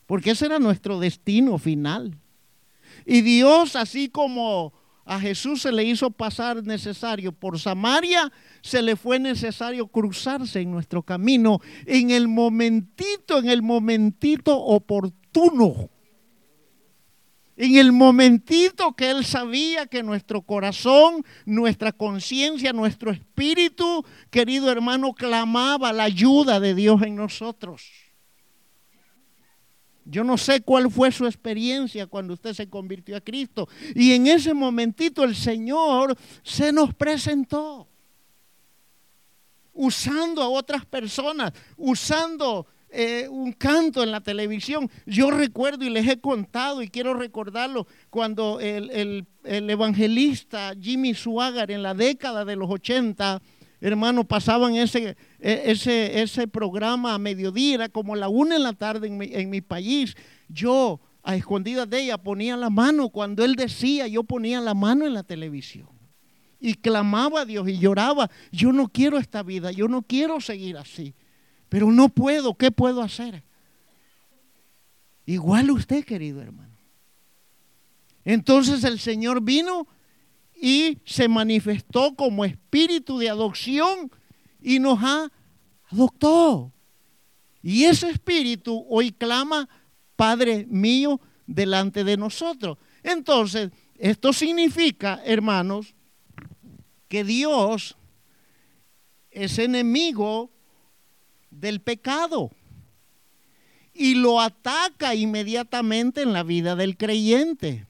Porque 0.04 0.32
ese 0.32 0.44
era 0.44 0.58
nuestro 0.58 1.00
destino 1.00 1.56
final. 1.56 2.14
Y 3.06 3.22
Dios, 3.22 3.74
así 3.74 4.10
como 4.10 4.74
a 5.08 5.18
Jesús 5.18 5.62
se 5.62 5.72
le 5.72 5.84
hizo 5.84 6.10
pasar 6.10 6.62
necesario 6.62 7.32
por 7.32 7.58
Samaria, 7.58 8.30
se 8.60 8.82
le 8.82 8.94
fue 8.94 9.18
necesario 9.18 9.86
cruzarse 9.86 10.60
en 10.60 10.70
nuestro 10.70 11.02
camino 11.02 11.60
en 11.86 12.10
el 12.10 12.28
momentito, 12.28 13.38
en 13.38 13.48
el 13.48 13.62
momentito 13.62 14.56
oportuno 14.56 15.88
en 17.58 17.74
el 17.74 17.90
momentito 17.90 18.94
que 18.94 19.10
Él 19.10 19.24
sabía 19.24 19.86
que 19.86 20.04
nuestro 20.04 20.42
corazón, 20.42 21.24
nuestra 21.44 21.90
conciencia, 21.90 22.72
nuestro 22.72 23.10
espíritu, 23.10 24.04
querido 24.30 24.70
hermano, 24.70 25.12
clamaba 25.12 25.92
la 25.92 26.04
ayuda 26.04 26.60
de 26.60 26.76
Dios 26.76 27.02
en 27.02 27.16
nosotros. 27.16 28.07
Yo 30.10 30.24
no 30.24 30.38
sé 30.38 30.62
cuál 30.62 30.90
fue 30.90 31.12
su 31.12 31.26
experiencia 31.26 32.06
cuando 32.06 32.32
usted 32.32 32.54
se 32.54 32.68
convirtió 32.68 33.14
a 33.16 33.20
Cristo. 33.20 33.68
Y 33.94 34.12
en 34.12 34.26
ese 34.26 34.54
momentito 34.54 35.22
el 35.22 35.36
Señor 35.36 36.16
se 36.42 36.72
nos 36.72 36.94
presentó. 36.94 37.86
Usando 39.74 40.42
a 40.42 40.48
otras 40.48 40.86
personas, 40.86 41.52
usando 41.76 42.66
eh, 42.90 43.28
un 43.28 43.52
canto 43.52 44.02
en 44.02 44.10
la 44.10 44.22
televisión. 44.22 44.90
Yo 45.04 45.30
recuerdo 45.30 45.84
y 45.84 45.90
les 45.90 46.08
he 46.08 46.18
contado 46.20 46.80
y 46.80 46.88
quiero 46.88 47.12
recordarlo 47.12 47.86
cuando 48.08 48.60
el, 48.60 49.26
evangelista 49.44 50.72
Jimmy 50.80 51.12
Swaggart 51.12 51.70
en 51.70 51.82
la 51.82 51.92
década 51.92 52.46
de 52.46 52.56
los 52.56 52.70
80, 52.70 53.42
hermano, 53.80 54.24
pasaban 54.24 54.74
ese, 54.74 55.16
e, 55.38 55.62
ese, 55.66 56.20
ese 56.20 56.48
programa 56.48 57.14
a 57.14 57.18
mediodía, 57.18 57.74
era 57.74 57.88
como 57.88 58.16
la 58.16 58.28
una 58.28 58.56
en 58.56 58.62
la 58.62 58.72
tarde 58.72 59.06
en 59.06 59.18
mi, 59.18 59.30
en 59.32 59.50
mi 59.50 59.60
país. 59.60 60.16
Yo, 60.48 61.00
a 61.22 61.36
escondidas 61.36 61.88
de 61.88 62.02
ella, 62.02 62.18
ponía 62.18 62.56
la 62.56 62.70
mano. 62.70 63.08
Cuando 63.08 63.44
él 63.44 63.54
decía, 63.54 64.06
yo 64.06 64.24
ponía 64.24 64.60
la 64.60 64.74
mano 64.74 65.06
en 65.06 65.14
la 65.14 65.22
televisión. 65.22 65.88
Y 66.60 66.74
clamaba 66.74 67.42
a 67.42 67.44
Dios 67.44 67.68
y 67.68 67.78
lloraba, 67.78 68.30
yo 68.50 68.72
no 68.72 68.88
quiero 68.88 69.18
esta 69.18 69.42
vida, 69.42 69.70
yo 69.70 69.86
no 69.86 70.02
quiero 70.02 70.40
seguir 70.40 70.76
así. 70.76 71.14
Pero 71.68 71.92
no 71.92 72.08
puedo, 72.08 72.54
¿qué 72.54 72.70
puedo 72.70 73.02
hacer? 73.02 73.44
Igual 75.26 75.70
usted, 75.70 76.04
querido 76.04 76.40
hermano. 76.40 76.74
Entonces 78.24 78.82
el 78.84 78.98
Señor 78.98 79.42
vino 79.42 79.86
y 80.60 80.98
se 81.04 81.28
manifestó 81.28 82.14
como 82.14 82.44
espíritu 82.44 83.18
de 83.18 83.28
adopción 83.28 84.10
y 84.60 84.78
nos 84.78 84.98
ha 85.02 85.30
adoptado. 85.90 86.72
Y 87.62 87.84
ese 87.84 88.10
espíritu 88.10 88.84
hoy 88.88 89.12
clama, 89.12 89.68
Padre 90.16 90.66
mío, 90.68 91.20
delante 91.46 92.04
de 92.04 92.16
nosotros. 92.16 92.78
Entonces, 93.02 93.70
esto 93.96 94.32
significa, 94.32 95.20
hermanos, 95.24 95.94
que 97.08 97.24
Dios 97.24 97.96
es 99.30 99.58
enemigo 99.58 100.50
del 101.50 101.80
pecado 101.80 102.50
y 103.94 104.14
lo 104.14 104.40
ataca 104.40 105.14
inmediatamente 105.14 106.22
en 106.22 106.32
la 106.32 106.42
vida 106.42 106.76
del 106.76 106.96
creyente. 106.96 107.86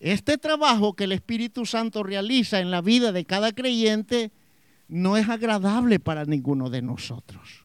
Este 0.00 0.36
trabajo 0.38 0.94
que 0.94 1.04
el 1.04 1.12
Espíritu 1.12 1.64
Santo 1.64 2.02
realiza 2.02 2.60
en 2.60 2.70
la 2.70 2.80
vida 2.80 3.12
de 3.12 3.24
cada 3.24 3.52
creyente 3.52 4.30
no 4.88 5.16
es 5.16 5.28
agradable 5.28 5.98
para 5.98 6.24
ninguno 6.24 6.70
de 6.70 6.82
nosotros. 6.82 7.64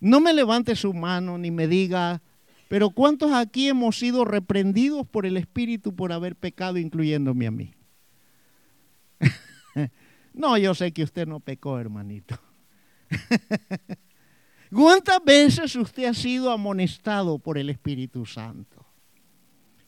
No 0.00 0.20
me 0.20 0.34
levante 0.34 0.76
su 0.76 0.92
mano 0.92 1.38
ni 1.38 1.50
me 1.50 1.68
diga, 1.68 2.20
pero 2.68 2.90
¿cuántos 2.90 3.32
aquí 3.32 3.68
hemos 3.68 3.98
sido 3.98 4.24
reprendidos 4.24 5.06
por 5.06 5.26
el 5.26 5.36
Espíritu 5.36 5.94
por 5.94 6.12
haber 6.12 6.36
pecado, 6.36 6.78
incluyéndome 6.78 7.46
a 7.46 7.50
mí? 7.50 7.74
no, 10.34 10.58
yo 10.58 10.74
sé 10.74 10.92
que 10.92 11.04
usted 11.04 11.26
no 11.26 11.40
pecó, 11.40 11.78
hermanito. 11.78 12.38
¿Cuántas 14.74 15.24
veces 15.24 15.76
usted 15.76 16.06
ha 16.06 16.14
sido 16.14 16.50
amonestado 16.50 17.38
por 17.38 17.56
el 17.56 17.70
Espíritu 17.70 18.26
Santo? 18.26 18.75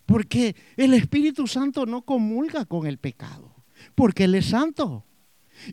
Porque 0.09 0.57
el 0.79 0.95
Espíritu 0.95 1.47
Santo 1.47 1.85
no 1.85 2.01
comulga 2.01 2.65
con 2.65 2.87
el 2.87 2.97
pecado, 2.97 3.55
porque 3.95 4.25
Él 4.25 4.37
es 4.37 4.47
santo. 4.47 5.05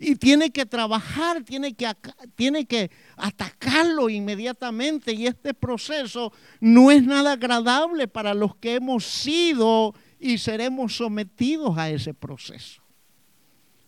Y 0.02 0.18
tiene 0.18 0.50
que 0.50 0.66
trabajar, 0.66 1.42
tiene 1.44 1.74
que, 1.74 1.90
tiene 2.36 2.66
que 2.66 2.92
atacarlo 3.16 4.10
inmediatamente. 4.10 5.14
Y 5.14 5.26
este 5.26 5.54
proceso 5.54 6.34
no 6.60 6.92
es 6.92 7.02
nada 7.04 7.32
agradable 7.32 8.10
para 8.10 8.34
los 8.34 8.58
que 8.58 8.76
hemos 8.76 9.06
sido 9.06 9.96
y 10.20 10.38
seremos 10.38 10.98
sometidos 10.98 11.78
a 11.78 11.90
ese 11.90 12.14
proceso. 12.14 12.84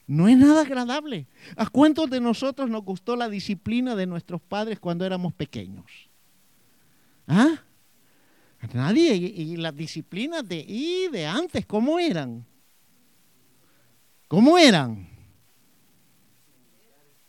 No 0.06 0.30
es 0.30 0.38
nada 0.38 0.62
agradable. 0.62 1.28
¿A 1.58 1.68
cuántos 1.68 2.10
de 2.10 2.22
nosotros 2.22 2.70
nos 2.70 2.86
gustó 2.86 3.18
la 3.18 3.28
disciplina 3.28 3.98
de 3.98 4.06
nuestros 4.06 4.42
padres 4.42 4.80
cuando 4.80 5.06
éramos 5.06 5.34
pequeños? 5.34 6.10
¿Ah? 7.28 7.67
Nadie. 8.74 9.16
Y, 9.16 9.58
las 9.58 9.76
disciplinas 9.76 10.48
de, 10.48 10.66
y 10.68 11.08
de 11.10 11.26
antes, 11.26 11.66
¿cómo 11.66 12.00
eran? 12.00 12.46
¿Cómo 14.28 14.58
eran? 14.58 15.08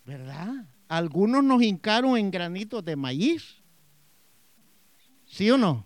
¿Verdad? 0.05 0.66
Algunos 0.88 1.44
nos 1.44 1.62
hincaron 1.62 2.16
en 2.16 2.31
granitos 2.31 2.85
de 2.85 2.96
maíz. 2.96 3.57
¿Sí 5.27 5.51
o 5.51 5.59
no? 5.59 5.85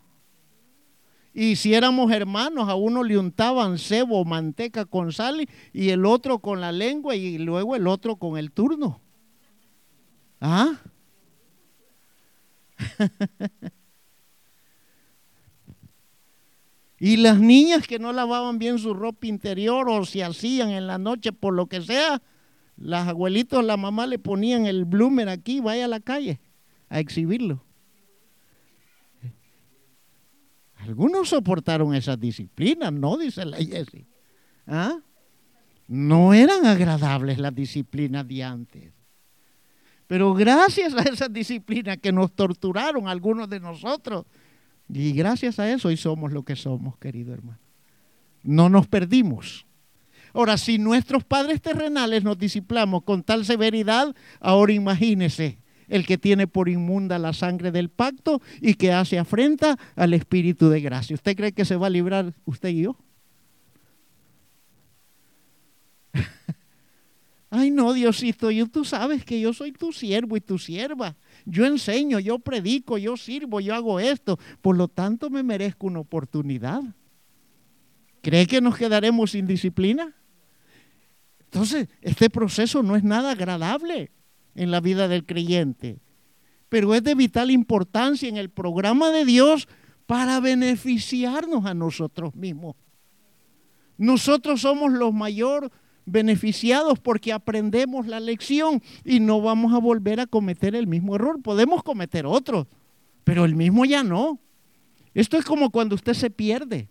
Y 1.35 1.57
si 1.57 1.75
éramos 1.75 2.13
hermanos, 2.13 2.69
a 2.69 2.75
uno 2.75 3.03
le 3.03 3.19
untaban 3.19 3.79
cebo, 3.79 4.25
manteca 4.25 4.85
con 4.85 5.13
sal 5.13 5.49
y 5.73 5.89
el 5.89 6.05
otro 6.05 6.39
con 6.41 6.61
la 6.61 6.73
lengua 6.73 7.17
y 7.17 7.39
luego 7.39 7.75
el 7.75 7.87
otro 7.87 8.17
con 8.17 8.37
el 8.39 8.53
turno. 8.53 9.01
¿Ah? 10.41 10.79
y 17.05 17.17
las 17.17 17.41
niñas 17.41 17.89
que 17.89 17.99
no 17.99 18.13
lavaban 18.13 18.61
bien 18.61 18.79
su 18.79 18.95
ropa 18.95 19.27
interior 19.27 19.89
o 19.89 20.05
se 20.05 20.23
hacían 20.23 20.71
en 20.71 20.87
la 20.87 20.99
noche 20.99 21.33
por 21.33 21.53
lo 21.53 21.67
que 21.67 21.81
sea, 21.81 22.23
las 22.77 23.09
abuelitos, 23.09 23.65
la 23.65 23.77
mamá 23.77 24.07
le 24.07 24.21
ponían 24.21 24.67
el 24.67 24.85
bloomer 24.85 25.29
aquí, 25.29 25.59
vaya 25.59 25.87
a 25.87 25.89
la 25.89 25.99
calle 25.99 26.39
a 26.89 27.01
exhibirlo. 27.01 27.65
Algunos 30.77 31.31
soportaron 31.31 31.93
esas 31.93 32.21
disciplinas, 32.21 32.93
¿no? 32.93 33.17
Dice 33.17 33.47
la 33.47 33.57
Jessie. 33.57 34.07
¿Ah? 34.69 34.97
No 35.89 36.35
eran 36.35 36.67
agradables 36.67 37.39
las 37.39 37.53
disciplinas 37.53 38.29
de 38.29 38.45
antes. 38.45 38.93
Pero 40.07 40.35
gracias 40.35 40.95
a 40.95 41.03
esas 41.03 41.33
disciplinas 41.33 41.97
que 41.97 42.13
nos 42.13 42.33
torturaron 42.33 43.09
algunos 43.09 43.49
de 43.49 43.59
nosotros, 43.59 44.25
y 44.89 45.13
gracias 45.13 45.59
a 45.59 45.71
eso 45.71 45.89
hoy 45.89 45.97
somos 45.97 46.33
lo 46.33 46.45
que 46.45 46.57
somos, 46.57 46.97
querido 46.99 47.33
hermano. 47.33 47.59
No 48.43 48.69
nos 48.69 48.87
perdimos. 48.87 49.67
Ahora, 50.35 50.57
si 50.57 50.79
nuestros 50.79 51.25
padres 51.25 51.61
terrenales 51.61 52.25
nos 52.25 52.39
disciplamos 52.39 53.03
con 53.05 53.23
tal 53.23 53.45
severidad, 53.45 54.15
ahora 54.41 54.73
imagínese 54.73 55.59
el 55.89 56.07
que 56.07 56.17
tiene 56.17 56.47
por 56.47 56.69
inmunda 56.71 57.19
la 57.19 57.35
sangre 57.35 57.71
del 57.71 57.91
pacto 57.91 58.41
y 58.61 58.75
que 58.75 58.93
hace 58.93 59.19
afrenta 59.19 59.79
al 59.95 60.15
Espíritu 60.15 60.71
de 60.71 60.81
gracia. 60.81 61.15
¿Usted 61.15 61.37
cree 61.37 61.53
que 61.53 61.67
se 61.67 61.77
va 61.77 61.89
a 61.89 61.91
librar 61.91 62.33
usted 62.47 62.71
y 62.71 62.83
yo? 62.83 62.97
Ay, 67.51 67.71
no, 67.71 67.93
Diosito, 67.93 68.51
yo, 68.51 68.67
tú 68.69 68.87
sabes 68.87 69.25
que 69.25 69.39
yo 69.39 69.53
soy 69.53 69.73
tu 69.73 69.93
siervo 69.93 70.37
y 70.39 70.41
tu 70.41 70.59
sierva. 70.59 71.15
Yo 71.45 71.67
enseño, 71.67 72.19
yo 72.19 72.39
predico, 72.39 72.99
yo 72.99 73.17
sirvo, 73.17 73.61
yo 73.61 73.75
hago 73.75 74.01
esto. 74.01 74.39
Por 74.61 74.77
lo 74.77 74.89
tanto, 74.89 75.31
me 75.31 75.43
merezco 75.43 75.87
una 75.87 76.01
oportunidad. 76.01 76.83
¿Cree 78.21 78.47
que 78.47 78.61
nos 78.61 78.77
quedaremos 78.77 79.33
sin 79.33 79.47
disciplina? 79.47 80.15
Entonces, 81.41 81.89
este 82.01 82.31
proceso 82.31 82.83
no 82.83 82.97
es 82.97 83.05
nada 83.05 83.33
agradable 83.33 84.11
en 84.55 84.71
la 84.71 84.81
vida 84.81 85.09
del 85.09 85.27
creyente, 85.27 85.99
pero 86.69 86.95
es 86.95 87.03
de 87.03 87.15
vital 87.15 87.51
importancia 87.51 88.29
en 88.29 88.37
el 88.37 88.49
programa 88.49 89.11
de 89.11 89.25
Dios 89.25 89.69
para 90.07 90.41
beneficiarnos 90.41 91.67
a 91.67 91.75
nosotros 91.75 92.35
mismos. 92.35 92.77
Nosotros 93.99 94.63
somos 94.63 94.93
los 94.93 95.13
mayor 95.13 95.71
beneficiados 96.05 96.99
porque 96.99 97.33
aprendemos 97.33 98.07
la 98.07 98.21
lección 98.21 98.83
y 99.05 99.21
no 99.21 99.41
vamos 99.41 99.73
a 99.73 99.79
volver 99.79 100.21
a 100.21 100.27
cometer 100.27 100.75
el 100.75 100.87
mismo 100.87 101.17
error. 101.17 101.41
Podemos 101.43 101.83
cometer 101.83 102.27
otro, 102.27 102.67
pero 103.25 103.45
el 103.45 103.55
mismo 103.55 103.85
ya 103.85 104.03
no. 104.03 104.39
Esto 105.15 105.37
es 105.37 105.45
como 105.45 105.71
cuando 105.71 105.95
usted 105.95 106.15
se 106.15 106.31
pierde. 106.31 106.89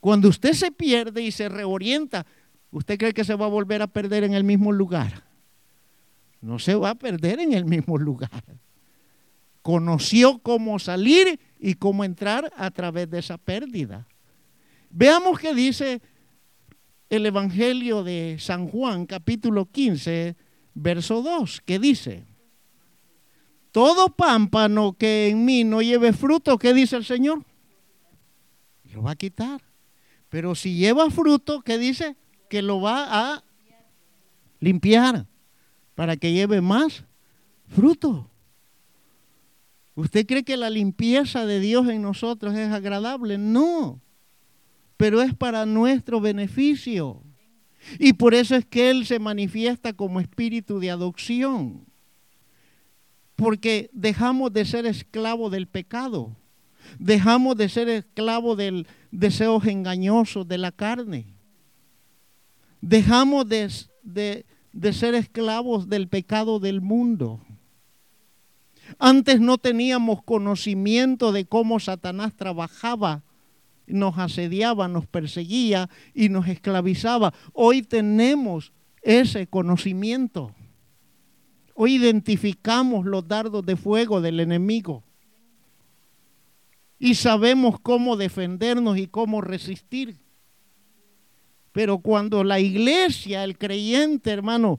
Cuando 0.00 0.28
usted 0.28 0.52
se 0.52 0.72
pierde 0.72 1.22
y 1.22 1.30
se 1.30 1.48
reorienta, 1.48 2.26
¿usted 2.70 2.98
cree 2.98 3.14
que 3.14 3.24
se 3.24 3.34
va 3.34 3.46
a 3.46 3.48
volver 3.48 3.82
a 3.82 3.86
perder 3.86 4.24
en 4.24 4.34
el 4.34 4.44
mismo 4.44 4.72
lugar? 4.72 5.32
no 6.42 6.58
se 6.58 6.74
va 6.74 6.90
a 6.90 6.94
perder 6.96 7.40
en 7.40 7.54
el 7.54 7.64
mismo 7.64 7.96
lugar. 7.96 8.44
Conoció 9.62 10.40
cómo 10.40 10.78
salir 10.80 11.38
y 11.58 11.74
cómo 11.74 12.04
entrar 12.04 12.52
a 12.56 12.70
través 12.72 13.08
de 13.08 13.20
esa 13.20 13.38
pérdida. 13.38 14.06
Veamos 14.90 15.38
qué 15.38 15.54
dice 15.54 16.02
el 17.12 17.26
Evangelio 17.26 18.02
de 18.02 18.38
San 18.40 18.68
Juan, 18.68 19.04
capítulo 19.04 19.66
15, 19.66 20.34
verso 20.72 21.20
2, 21.20 21.60
que 21.60 21.78
dice, 21.78 22.24
todo 23.70 24.08
pámpano 24.08 24.94
que 24.94 25.28
en 25.28 25.44
mí 25.44 25.62
no 25.62 25.82
lleve 25.82 26.14
fruto, 26.14 26.56
¿qué 26.56 26.72
dice 26.72 26.96
el 26.96 27.04
Señor? 27.04 27.44
Lo 28.94 29.02
va 29.02 29.10
a 29.10 29.16
quitar. 29.16 29.60
Pero 30.30 30.54
si 30.54 30.74
lleva 30.74 31.10
fruto, 31.10 31.60
¿qué 31.60 31.76
dice? 31.76 32.16
Que 32.48 32.62
lo 32.62 32.80
va 32.80 33.34
a 33.34 33.44
limpiar 34.58 35.26
para 35.94 36.16
que 36.16 36.32
lleve 36.32 36.62
más 36.62 37.04
fruto. 37.68 38.30
¿Usted 39.94 40.24
cree 40.26 40.44
que 40.44 40.56
la 40.56 40.70
limpieza 40.70 41.44
de 41.44 41.60
Dios 41.60 41.90
en 41.90 42.00
nosotros 42.00 42.54
es 42.54 42.72
agradable? 42.72 43.36
No, 43.36 44.00
pero 45.02 45.20
es 45.20 45.34
para 45.34 45.66
nuestro 45.66 46.20
beneficio. 46.20 47.24
Y 47.98 48.12
por 48.12 48.34
eso 48.34 48.54
es 48.54 48.64
que 48.64 48.88
Él 48.88 49.04
se 49.04 49.18
manifiesta 49.18 49.92
como 49.94 50.20
espíritu 50.20 50.78
de 50.78 50.92
adopción. 50.92 51.84
Porque 53.34 53.90
dejamos 53.92 54.52
de 54.52 54.64
ser 54.64 54.86
esclavos 54.86 55.50
del 55.50 55.66
pecado. 55.66 56.36
Dejamos 57.00 57.56
de 57.56 57.68
ser 57.68 57.88
esclavos 57.88 58.56
del 58.56 58.86
deseos 59.10 59.66
engañosos 59.66 60.46
de 60.46 60.58
la 60.58 60.70
carne. 60.70 61.34
Dejamos 62.80 63.48
de, 63.48 63.72
de, 64.04 64.46
de 64.72 64.92
ser 64.92 65.16
esclavos 65.16 65.88
del 65.88 66.06
pecado 66.06 66.60
del 66.60 66.80
mundo. 66.80 67.40
Antes 69.00 69.40
no 69.40 69.58
teníamos 69.58 70.22
conocimiento 70.22 71.32
de 71.32 71.44
cómo 71.44 71.80
Satanás 71.80 72.34
trabajaba, 72.36 73.24
nos 73.86 74.18
asediaba, 74.18 74.88
nos 74.88 75.06
perseguía 75.06 75.88
y 76.14 76.28
nos 76.28 76.48
esclavizaba. 76.48 77.32
Hoy 77.52 77.82
tenemos 77.82 78.72
ese 79.02 79.46
conocimiento. 79.46 80.54
Hoy 81.74 81.96
identificamos 81.96 83.06
los 83.06 83.26
dardos 83.26 83.64
de 83.64 83.76
fuego 83.76 84.20
del 84.20 84.40
enemigo 84.40 85.02
y 87.02 87.16
sabemos 87.16 87.80
cómo 87.80 88.16
defendernos 88.16 88.96
y 88.96 89.08
cómo 89.08 89.40
resistir. 89.40 90.20
Pero 91.72 91.98
cuando 91.98 92.44
la 92.44 92.60
iglesia, 92.60 93.42
el 93.42 93.58
creyente, 93.58 94.30
hermano, 94.30 94.78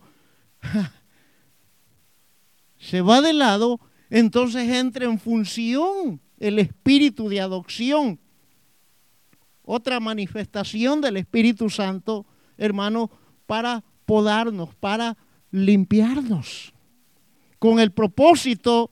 se 2.77 3.01
va 3.01 3.19
de 3.19 3.33
lado, 3.33 3.81
entonces 4.09 4.69
entra 4.69 5.03
en 5.03 5.19
función 5.19 6.21
el 6.39 6.59
espíritu 6.59 7.27
de 7.27 7.41
adopción. 7.41 8.17
Otra 9.63 9.99
manifestación 9.99 11.01
del 11.01 11.17
Espíritu 11.17 11.69
Santo, 11.69 12.25
hermano, 12.57 13.09
para 13.45 13.83
podarnos, 14.05 14.75
para 14.75 15.17
limpiarnos, 15.51 16.73
con 17.59 17.79
el 17.79 17.91
propósito 17.91 18.91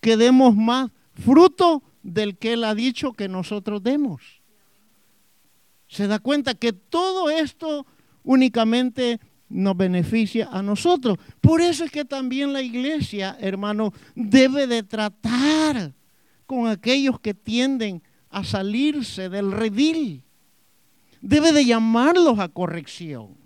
que 0.00 0.16
demos 0.16 0.54
más 0.54 0.90
fruto 1.14 1.82
del 2.02 2.38
que 2.38 2.52
Él 2.54 2.64
ha 2.64 2.74
dicho 2.74 3.12
que 3.12 3.28
nosotros 3.28 3.82
demos 3.82 4.38
se 5.88 6.06
da 6.06 6.18
cuenta 6.18 6.54
que 6.54 6.72
todo 6.72 7.30
esto 7.30 7.86
únicamente 8.22 9.20
nos 9.48 9.76
beneficia 9.76 10.48
a 10.52 10.62
nosotros. 10.62 11.16
Por 11.40 11.62
eso 11.62 11.84
es 11.84 11.90
que 11.90 12.04
también 12.04 12.52
la 12.52 12.60
iglesia, 12.60 13.36
hermano, 13.40 13.92
debe 14.14 14.66
de 14.66 14.82
tratar 14.82 15.94
con 16.46 16.68
aquellos 16.68 17.18
que 17.20 17.32
tienden 17.32 18.02
a 18.30 18.44
salirse 18.44 19.28
del 19.28 19.52
redil. 19.52 20.22
Debe 21.20 21.52
de 21.52 21.64
llamarlos 21.64 22.38
a 22.38 22.48
corrección. 22.48 23.36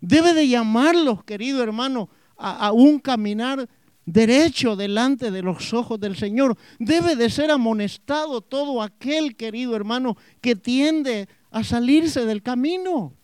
Debe 0.00 0.34
de 0.34 0.48
llamarlos, 0.48 1.24
querido 1.24 1.62
hermano, 1.62 2.08
a, 2.36 2.66
a 2.66 2.72
un 2.72 2.98
caminar 2.98 3.68
derecho 4.04 4.76
delante 4.76 5.30
de 5.30 5.42
los 5.42 5.74
ojos 5.74 6.00
del 6.00 6.16
Señor. 6.16 6.56
Debe 6.78 7.16
de 7.16 7.30
ser 7.30 7.50
amonestado 7.50 8.40
todo 8.40 8.82
aquel, 8.82 9.36
querido 9.36 9.76
hermano, 9.76 10.16
que 10.40 10.56
tiende 10.56 11.28
a 11.50 11.64
salirse 11.64 12.24
del 12.24 12.42
camino. 12.42 13.14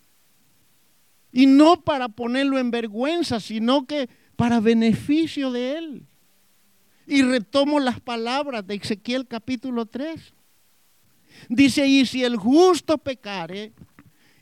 Y 1.32 1.46
no 1.46 1.82
para 1.82 2.08
ponerlo 2.08 2.58
en 2.58 2.70
vergüenza, 2.70 3.40
sino 3.40 3.86
que 3.86 4.08
para 4.36 4.60
beneficio 4.60 5.50
de 5.50 5.78
él. 5.78 6.06
Y 7.06 7.22
retomo 7.22 7.80
las 7.80 8.00
palabras 8.00 8.66
de 8.66 8.76
Ezequiel 8.76 9.26
capítulo 9.26 9.86
3. 9.86 10.32
Dice, 11.48 11.86
y 11.86 12.06
si 12.06 12.24
el 12.24 12.36
justo 12.36 12.98
pecare 12.98 13.72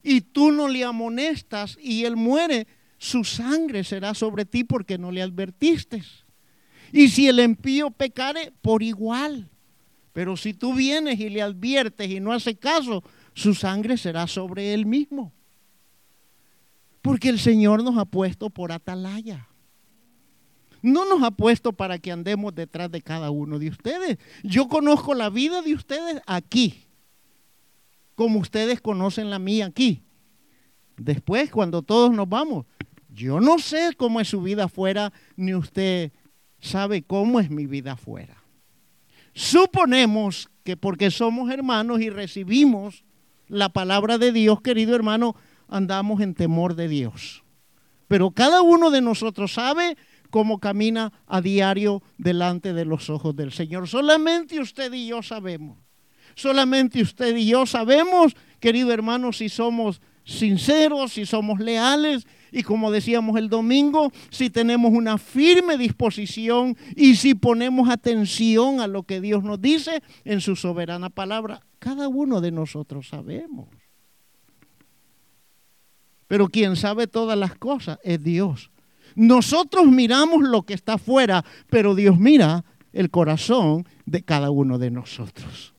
y 0.02 0.20
tú 0.20 0.52
no 0.52 0.68
le 0.68 0.84
amonestas 0.84 1.76
y 1.80 2.04
él 2.04 2.16
muere, 2.16 2.66
su 2.98 3.24
sangre 3.24 3.82
será 3.82 4.14
sobre 4.14 4.44
ti 4.44 4.62
porque 4.62 4.98
no 4.98 5.10
le 5.10 5.22
advertiste. 5.22 6.02
Y 6.92 7.08
si 7.08 7.26
el 7.26 7.40
impío 7.40 7.90
pecare, 7.90 8.52
por 8.62 8.82
igual. 8.82 9.48
Pero 10.12 10.36
si 10.36 10.52
tú 10.52 10.74
vienes 10.74 11.18
y 11.18 11.30
le 11.30 11.42
adviertes 11.42 12.10
y 12.10 12.20
no 12.20 12.32
hace 12.32 12.54
caso, 12.54 13.02
su 13.34 13.54
sangre 13.54 13.96
será 13.96 14.26
sobre 14.26 14.74
él 14.74 14.86
mismo. 14.86 15.32
Porque 17.00 17.30
el 17.30 17.40
Señor 17.40 17.82
nos 17.82 17.96
ha 17.96 18.04
puesto 18.04 18.50
por 18.50 18.70
atalaya. 18.70 19.48
No 20.82 21.08
nos 21.08 21.22
ha 21.22 21.30
puesto 21.30 21.72
para 21.72 21.98
que 21.98 22.12
andemos 22.12 22.54
detrás 22.54 22.90
de 22.90 23.00
cada 23.00 23.30
uno 23.30 23.58
de 23.58 23.68
ustedes. 23.68 24.18
Yo 24.42 24.68
conozco 24.68 25.14
la 25.14 25.30
vida 25.30 25.62
de 25.62 25.74
ustedes 25.74 26.20
aquí, 26.26 26.84
como 28.14 28.40
ustedes 28.40 28.80
conocen 28.80 29.30
la 29.30 29.38
mía 29.38 29.66
aquí. 29.66 30.02
Después, 30.96 31.50
cuando 31.50 31.82
todos 31.82 32.12
nos 32.12 32.28
vamos, 32.28 32.66
yo 33.08 33.40
no 33.40 33.58
sé 33.58 33.92
cómo 33.96 34.20
es 34.20 34.28
su 34.28 34.42
vida 34.42 34.64
afuera, 34.64 35.12
ni 35.36 35.54
usted 35.54 36.12
sabe 36.60 37.02
cómo 37.02 37.40
es 37.40 37.50
mi 37.50 37.66
vida 37.66 37.92
afuera. 37.92 38.42
Suponemos 39.34 40.50
que 40.64 40.76
porque 40.76 41.10
somos 41.10 41.50
hermanos 41.50 42.00
y 42.00 42.10
recibimos 42.10 43.04
la 43.48 43.68
palabra 43.68 44.18
de 44.18 44.32
Dios, 44.32 44.60
querido 44.60 44.94
hermano, 44.94 45.36
andamos 45.68 46.20
en 46.20 46.34
temor 46.34 46.74
de 46.74 46.88
Dios. 46.88 47.42
Pero 48.08 48.30
cada 48.30 48.62
uno 48.62 48.90
de 48.90 49.00
nosotros 49.00 49.54
sabe 49.54 49.96
cómo 50.32 50.58
camina 50.58 51.12
a 51.26 51.42
diario 51.42 52.02
delante 52.16 52.72
de 52.72 52.86
los 52.86 53.10
ojos 53.10 53.36
del 53.36 53.52
Señor. 53.52 53.86
Solamente 53.86 54.58
usted 54.58 54.90
y 54.94 55.06
yo 55.06 55.22
sabemos. 55.22 55.78
Solamente 56.34 57.02
usted 57.02 57.36
y 57.36 57.46
yo 57.48 57.66
sabemos, 57.66 58.34
querido 58.58 58.90
hermano, 58.92 59.34
si 59.34 59.50
somos 59.50 60.00
sinceros, 60.24 61.12
si 61.12 61.26
somos 61.26 61.60
leales 61.60 62.26
y 62.50 62.62
como 62.62 62.90
decíamos 62.90 63.36
el 63.36 63.50
domingo, 63.50 64.10
si 64.30 64.48
tenemos 64.48 64.92
una 64.92 65.18
firme 65.18 65.76
disposición 65.76 66.78
y 66.96 67.16
si 67.16 67.34
ponemos 67.34 67.90
atención 67.90 68.80
a 68.80 68.86
lo 68.86 69.02
que 69.02 69.20
Dios 69.20 69.44
nos 69.44 69.60
dice 69.60 70.02
en 70.24 70.40
su 70.40 70.56
soberana 70.56 71.10
palabra. 71.10 71.60
Cada 71.78 72.08
uno 72.08 72.40
de 72.40 72.52
nosotros 72.52 73.08
sabemos. 73.08 73.68
Pero 76.26 76.48
quien 76.48 76.76
sabe 76.76 77.06
todas 77.06 77.36
las 77.36 77.54
cosas 77.56 77.98
es 78.02 78.22
Dios. 78.22 78.71
Nosotros 79.14 79.86
miramos 79.86 80.42
lo 80.42 80.62
que 80.62 80.74
está 80.74 80.94
afuera, 80.94 81.44
pero 81.68 81.94
Dios 81.94 82.18
mira 82.18 82.64
el 82.92 83.10
corazón 83.10 83.86
de 84.06 84.22
cada 84.22 84.50
uno 84.50 84.78
de 84.78 84.90
nosotros. 84.90 85.72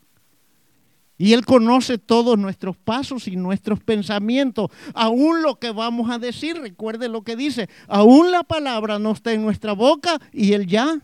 Y 1.17 1.33
Él 1.33 1.45
conoce 1.45 1.97
todos 1.97 2.37
nuestros 2.37 2.75
pasos 2.75 3.27
y 3.27 3.35
nuestros 3.35 3.79
pensamientos, 3.79 4.71
aún 4.93 5.41
lo 5.41 5.59
que 5.59 5.71
vamos 5.71 6.09
a 6.09 6.19
decir. 6.19 6.57
Recuerde 6.57 7.07
lo 7.07 7.21
que 7.23 7.35
dice, 7.35 7.69
aún 7.87 8.31
la 8.31 8.43
palabra 8.43 8.99
no 8.99 9.11
está 9.11 9.31
en 9.31 9.43
nuestra 9.43 9.73
boca 9.73 10.19
y 10.31 10.53
Él 10.53 10.67
ya 10.67 10.99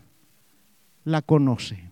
la 1.04 1.22
conoce. 1.22 1.90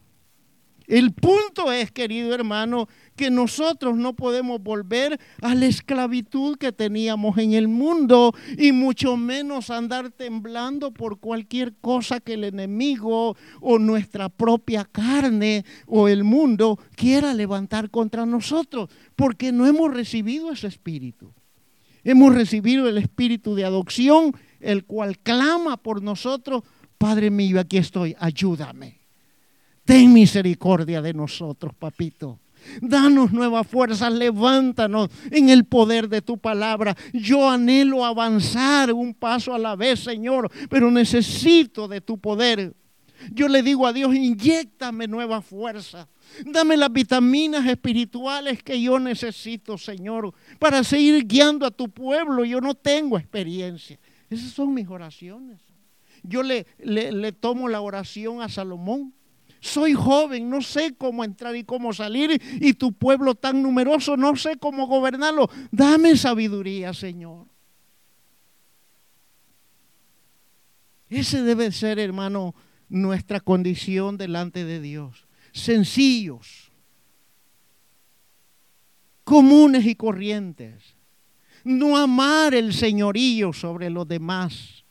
El 0.88 1.12
punto 1.12 1.70
es, 1.70 1.92
querido 1.92 2.34
hermano, 2.34 2.88
que 3.18 3.30
nosotros 3.30 3.96
no 3.96 4.14
podemos 4.14 4.62
volver 4.62 5.20
a 5.42 5.54
la 5.56 5.66
esclavitud 5.66 6.56
que 6.56 6.70
teníamos 6.70 7.36
en 7.36 7.52
el 7.52 7.66
mundo 7.66 8.32
y 8.56 8.70
mucho 8.70 9.16
menos 9.16 9.70
andar 9.70 10.10
temblando 10.10 10.92
por 10.92 11.18
cualquier 11.18 11.74
cosa 11.74 12.20
que 12.20 12.34
el 12.34 12.44
enemigo 12.44 13.36
o 13.60 13.78
nuestra 13.80 14.28
propia 14.28 14.84
carne 14.84 15.64
o 15.86 16.08
el 16.08 16.22
mundo 16.22 16.78
quiera 16.94 17.34
levantar 17.34 17.90
contra 17.90 18.24
nosotros, 18.24 18.88
porque 19.16 19.50
no 19.50 19.66
hemos 19.66 19.92
recibido 19.92 20.52
ese 20.52 20.68
espíritu. 20.68 21.34
Hemos 22.04 22.32
recibido 22.36 22.88
el 22.88 22.98
espíritu 22.98 23.56
de 23.56 23.64
adopción, 23.64 24.32
el 24.60 24.84
cual 24.84 25.18
clama 25.18 25.76
por 25.76 26.02
nosotros, 26.02 26.62
Padre 26.98 27.30
mío, 27.30 27.58
aquí 27.58 27.78
estoy, 27.78 28.14
ayúdame. 28.20 29.00
Ten 29.84 30.12
misericordia 30.12 31.02
de 31.02 31.14
nosotros, 31.14 31.74
papito. 31.74 32.38
Danos 32.80 33.32
nuevas 33.32 33.66
fuerzas, 33.66 34.12
levántanos 34.12 35.10
en 35.30 35.48
el 35.48 35.64
poder 35.64 36.08
de 36.08 36.22
tu 36.22 36.38
palabra. 36.38 36.96
Yo 37.12 37.48
anhelo 37.48 38.04
avanzar 38.04 38.92
un 38.92 39.14
paso 39.14 39.54
a 39.54 39.58
la 39.58 39.76
vez, 39.76 40.00
Señor, 40.00 40.50
pero 40.68 40.90
necesito 40.90 41.88
de 41.88 42.00
tu 42.00 42.18
poder. 42.18 42.74
Yo 43.32 43.48
le 43.48 43.62
digo 43.62 43.86
a 43.86 43.92
Dios, 43.92 44.14
inyectame 44.14 45.08
nueva 45.08 45.42
fuerza. 45.42 46.08
Dame 46.44 46.76
las 46.76 46.92
vitaminas 46.92 47.66
espirituales 47.66 48.62
que 48.62 48.80
yo 48.80 48.98
necesito, 48.98 49.76
Señor, 49.76 50.32
para 50.58 50.84
seguir 50.84 51.26
guiando 51.26 51.66
a 51.66 51.70
tu 51.70 51.88
pueblo. 51.88 52.44
Yo 52.44 52.60
no 52.60 52.74
tengo 52.74 53.18
experiencia. 53.18 53.98
Esas 54.30 54.52
son 54.52 54.72
mis 54.74 54.88
oraciones. 54.88 55.58
Yo 56.22 56.42
le, 56.42 56.66
le, 56.78 57.12
le 57.12 57.32
tomo 57.32 57.68
la 57.68 57.80
oración 57.80 58.42
a 58.42 58.48
Salomón. 58.48 59.14
Soy 59.60 59.92
joven, 59.94 60.48
no 60.48 60.62
sé 60.62 60.94
cómo 60.96 61.24
entrar 61.24 61.56
y 61.56 61.64
cómo 61.64 61.92
salir, 61.92 62.40
y 62.60 62.74
tu 62.74 62.92
pueblo 62.92 63.34
tan 63.34 63.62
numeroso, 63.62 64.16
no 64.16 64.36
sé 64.36 64.56
cómo 64.56 64.86
gobernarlo. 64.86 65.50
Dame 65.72 66.16
sabiduría, 66.16 66.94
Señor. 66.94 67.46
Ese 71.08 71.42
debe 71.42 71.72
ser, 71.72 71.98
hermano, 71.98 72.54
nuestra 72.88 73.40
condición 73.40 74.16
delante 74.16 74.64
de 74.64 74.80
Dios. 74.80 75.26
Sencillos, 75.52 76.70
comunes 79.24 79.86
y 79.86 79.94
corrientes. 79.96 80.94
No 81.64 81.96
amar 81.96 82.54
el 82.54 82.72
señorío 82.72 83.52
sobre 83.52 83.90
los 83.90 84.06
demás, 84.06 84.84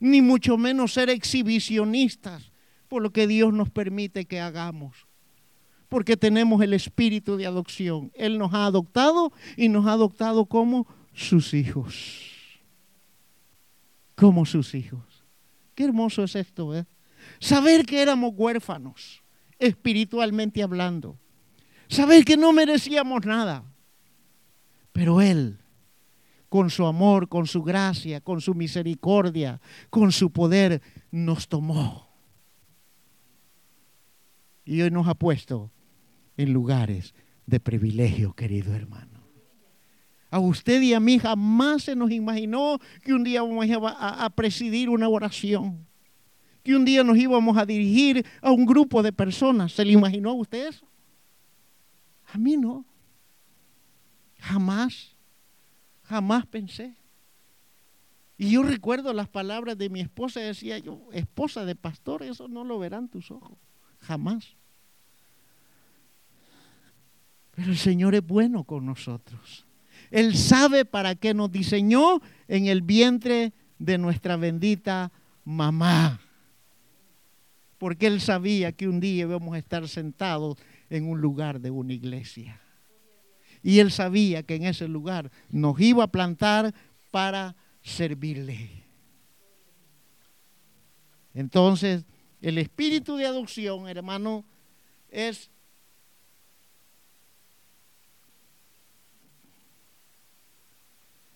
ni 0.00 0.20
mucho 0.20 0.58
menos 0.58 0.92
ser 0.92 1.08
exhibicionistas 1.08 2.50
por 2.88 3.02
lo 3.02 3.12
que 3.12 3.26
Dios 3.26 3.52
nos 3.52 3.70
permite 3.70 4.24
que 4.24 4.40
hagamos. 4.40 5.06
Porque 5.88 6.16
tenemos 6.16 6.60
el 6.62 6.74
espíritu 6.74 7.36
de 7.36 7.46
adopción. 7.46 8.10
Él 8.14 8.38
nos 8.38 8.52
ha 8.52 8.66
adoptado 8.66 9.32
y 9.56 9.68
nos 9.68 9.86
ha 9.86 9.92
adoptado 9.92 10.46
como 10.46 10.86
sus 11.14 11.54
hijos. 11.54 12.60
Como 14.16 14.44
sus 14.44 14.74
hijos. 14.74 15.24
Qué 15.74 15.84
hermoso 15.84 16.24
es 16.24 16.34
esto, 16.34 16.74
¿eh? 16.74 16.84
Saber 17.40 17.86
que 17.86 18.02
éramos 18.02 18.32
huérfanos, 18.34 19.22
espiritualmente 19.58 20.62
hablando. 20.62 21.16
Saber 21.88 22.24
que 22.24 22.36
no 22.36 22.52
merecíamos 22.52 23.24
nada. 23.24 23.64
Pero 24.92 25.20
Él, 25.20 25.58
con 26.48 26.70
su 26.70 26.86
amor, 26.86 27.28
con 27.28 27.46
su 27.46 27.62
gracia, 27.62 28.20
con 28.20 28.40
su 28.40 28.54
misericordia, 28.54 29.60
con 29.88 30.10
su 30.12 30.30
poder, 30.30 30.82
nos 31.10 31.48
tomó 31.48 32.07
y 34.68 34.82
hoy 34.82 34.90
nos 34.90 35.08
ha 35.08 35.14
puesto 35.14 35.72
en 36.36 36.52
lugares 36.52 37.14
de 37.46 37.58
privilegio, 37.58 38.34
querido 38.34 38.74
hermano. 38.74 39.22
A 40.30 40.40
usted 40.40 40.82
y 40.82 40.92
a 40.92 41.00
mí 41.00 41.18
jamás 41.18 41.84
se 41.84 41.96
nos 41.96 42.10
imaginó 42.10 42.78
que 43.02 43.14
un 43.14 43.24
día 43.24 43.40
vamos 43.40 43.66
a, 43.70 44.24
a, 44.26 44.30
presidir 44.30 44.90
una 44.90 45.08
oración, 45.08 45.86
que 46.62 46.76
un 46.76 46.84
día 46.84 47.02
nos 47.02 47.16
íbamos 47.16 47.56
a 47.56 47.64
dirigir 47.64 48.26
a 48.42 48.52
un 48.52 48.66
grupo 48.66 49.02
de 49.02 49.10
personas. 49.10 49.72
¿Se 49.72 49.86
le 49.86 49.92
imaginó 49.92 50.30
a 50.32 50.34
usted 50.34 50.68
eso? 50.68 50.86
A 52.26 52.36
mí 52.36 52.58
no. 52.58 52.84
Jamás, 54.38 55.16
jamás 56.02 56.44
pensé. 56.44 56.94
Y 58.36 58.50
yo 58.50 58.62
recuerdo 58.62 59.14
las 59.14 59.30
palabras 59.30 59.78
de 59.78 59.88
mi 59.88 60.00
esposa, 60.00 60.40
decía 60.40 60.76
yo, 60.76 61.08
esposa 61.12 61.64
de 61.64 61.74
pastor, 61.74 62.22
eso 62.22 62.48
no 62.48 62.64
lo 62.64 62.78
verán 62.78 63.08
tus 63.08 63.30
ojos, 63.30 63.58
jamás. 64.00 64.56
Pero 67.54 67.70
el 67.70 67.78
Señor 67.78 68.14
es 68.14 68.26
bueno 68.26 68.64
con 68.64 68.86
nosotros. 68.86 69.66
Él 70.10 70.36
sabe 70.36 70.84
para 70.84 71.14
qué 71.14 71.34
nos 71.34 71.50
diseñó 71.50 72.20
en 72.46 72.66
el 72.66 72.82
vientre 72.82 73.52
de 73.78 73.98
nuestra 73.98 74.36
bendita 74.36 75.12
mamá. 75.44 76.20
Porque 77.78 78.06
Él 78.06 78.20
sabía 78.20 78.72
que 78.72 78.88
un 78.88 79.00
día 79.00 79.22
íbamos 79.22 79.54
a 79.54 79.58
estar 79.58 79.86
sentados 79.88 80.56
en 80.90 81.08
un 81.08 81.20
lugar 81.20 81.60
de 81.60 81.70
una 81.70 81.92
iglesia. 81.92 82.60
Y 83.62 83.80
Él 83.80 83.90
sabía 83.90 84.42
que 84.42 84.54
en 84.56 84.64
ese 84.64 84.88
lugar 84.88 85.30
nos 85.50 85.80
iba 85.80 86.04
a 86.04 86.08
plantar 86.08 86.74
para 87.10 87.56
servirle. 87.82 88.84
Entonces, 91.34 92.04
el 92.40 92.58
espíritu 92.58 93.16
de 93.16 93.26
adopción, 93.26 93.88
hermano, 93.88 94.44
es 95.10 95.50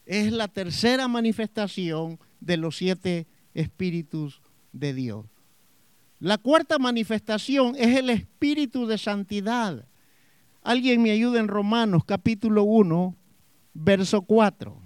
es 0.05 0.33
la 0.33 0.49
tercera 0.49 1.09
manifestación 1.09 2.19
de 2.41 2.57
los 2.57 2.77
siete 2.77 3.27
espíritus 3.55 4.43
de 4.73 4.93
Dios. 4.93 5.27
La 6.19 6.39
cuarta 6.39 6.79
manifestación 6.79 7.75
es 7.77 7.97
el 7.97 8.11
espíritu 8.11 8.87
de 8.87 8.99
santidad. 8.99 9.87
Alguien 10.63 11.03
me 11.03 11.11
ayuda 11.11 11.41
en 11.41 11.49
Romanos 11.49 12.05
capítulo 12.05 12.63
1, 12.63 13.17
verso 13.75 14.23
4. 14.23 14.81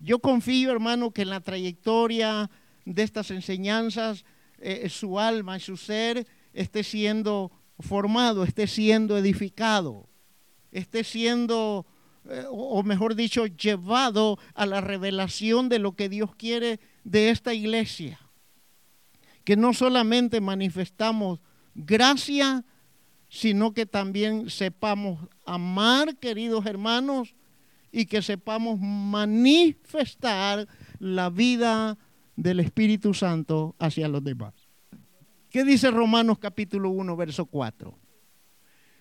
Yo 0.00 0.18
confío, 0.18 0.70
hermano, 0.70 1.10
que 1.12 1.22
en 1.22 1.30
la 1.30 1.40
trayectoria 1.40 2.50
de 2.94 3.02
estas 3.02 3.30
enseñanzas, 3.30 4.24
eh, 4.58 4.88
su 4.88 5.20
alma 5.20 5.56
y 5.56 5.60
su 5.60 5.76
ser 5.76 6.26
esté 6.52 6.82
siendo 6.82 7.52
formado, 7.78 8.44
esté 8.44 8.66
siendo 8.66 9.16
edificado, 9.16 10.08
esté 10.72 11.04
siendo 11.04 11.86
eh, 12.28 12.44
o 12.50 12.82
mejor 12.82 13.14
dicho, 13.14 13.46
llevado 13.46 14.38
a 14.54 14.66
la 14.66 14.80
revelación 14.80 15.68
de 15.68 15.78
lo 15.78 15.92
que 15.92 16.08
Dios 16.08 16.34
quiere 16.34 16.78
de 17.04 17.30
esta 17.30 17.54
iglesia. 17.54 18.20
Que 19.44 19.56
no 19.56 19.72
solamente 19.72 20.40
manifestamos 20.40 21.40
gracia, 21.74 22.64
sino 23.30 23.72
que 23.72 23.86
también 23.86 24.50
sepamos 24.50 25.26
amar, 25.46 26.16
queridos 26.16 26.66
hermanos, 26.66 27.34
y 27.90 28.04
que 28.04 28.20
sepamos 28.20 28.78
manifestar 28.78 30.68
la 30.98 31.30
vida 31.30 31.96
del 32.38 32.60
Espíritu 32.60 33.14
Santo 33.14 33.74
hacia 33.80 34.06
los 34.06 34.22
demás. 34.22 34.54
¿Qué 35.50 35.64
dice 35.64 35.90
Romanos 35.90 36.38
capítulo 36.38 36.88
1, 36.90 37.16
verso 37.16 37.46
4? 37.46 37.98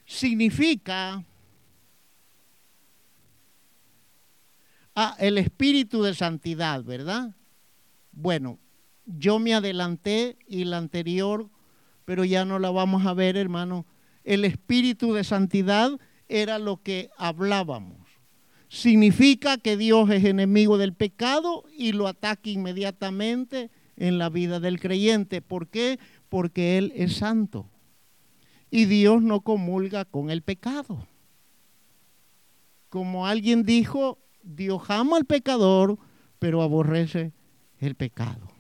Significa 0.06 1.24
ah, 4.96 5.16
el 5.20 5.38
espíritu 5.38 6.02
de 6.02 6.16
santidad, 6.16 6.84
¿verdad? 6.84 7.36
Bueno, 8.12 8.58
yo 9.06 9.38
me 9.38 9.54
adelanté 9.54 10.40
y 10.48 10.64
la 10.64 10.80
anterior, 10.80 11.48
pero 12.06 12.26
ya 12.26 12.44
no 12.44 12.58
la 12.58 12.72
vamos 12.72 13.06
a 13.06 13.14
ver, 13.14 13.38
hermano. 13.38 13.86
El 14.24 14.46
espíritu 14.46 15.14
de 15.14 15.24
santidad 15.24 15.92
era 16.28 16.58
lo 16.58 16.82
que 16.82 17.12
hablábamos. 17.18 18.07
Significa 18.70 19.58
que 19.58 19.78
Dios 19.78 20.10
es 20.10 20.26
enemigo 20.26 20.78
del 20.78 20.94
pecado 20.94 21.64
y 21.76 21.94
lo 21.94 22.08
ataca 22.08 22.50
inmediatamente 22.50 23.72
en 23.96 24.18
la 24.18 24.30
vida 24.30 24.60
del 24.60 24.80
creyente. 24.80 25.42
¿Por 25.42 25.68
qué? 25.68 26.00
Porque 26.30 26.78
Él 26.78 26.92
es 26.96 27.18
santo. 27.18 27.70
Y 28.70 28.86
Dios 28.86 29.22
no 29.22 29.42
comulga 29.42 30.04
con 30.04 30.30
el 30.30 30.42
pecado. 30.42 31.08
Como 32.90 33.26
alguien 33.26 33.64
dijo, 33.64 34.20
Dios 34.44 34.84
ama 34.90 35.18
al 35.18 35.26
pecador, 35.26 35.98
pero 36.40 36.62
aborrece 36.62 37.34
el 37.80 37.96
pecado. 37.96 38.52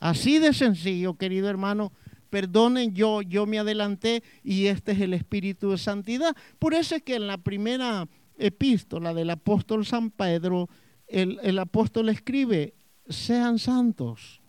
Así 0.00 0.38
de 0.38 0.52
sencillo, 0.52 1.14
querido 1.14 1.48
hermano. 1.48 1.92
Perdonen, 2.28 2.94
yo, 2.94 3.22
yo 3.22 3.46
me 3.46 3.58
adelanté 3.58 4.22
y 4.42 4.66
este 4.66 4.92
es 4.92 5.00
el 5.00 5.14
espíritu 5.14 5.70
de 5.70 5.78
santidad. 5.78 6.36
Por 6.58 6.74
eso 6.74 6.96
es 6.96 7.02
que 7.02 7.14
en 7.14 7.26
la 7.26 7.38
primera 7.38 8.08
epístola 8.36 9.14
del 9.14 9.30
apóstol 9.30 9.86
San 9.86 10.10
Pedro, 10.10 10.68
el, 11.06 11.38
el 11.42 11.58
apóstol 11.58 12.08
escribe, 12.08 12.74
sean 13.08 13.58
santos 13.58 14.40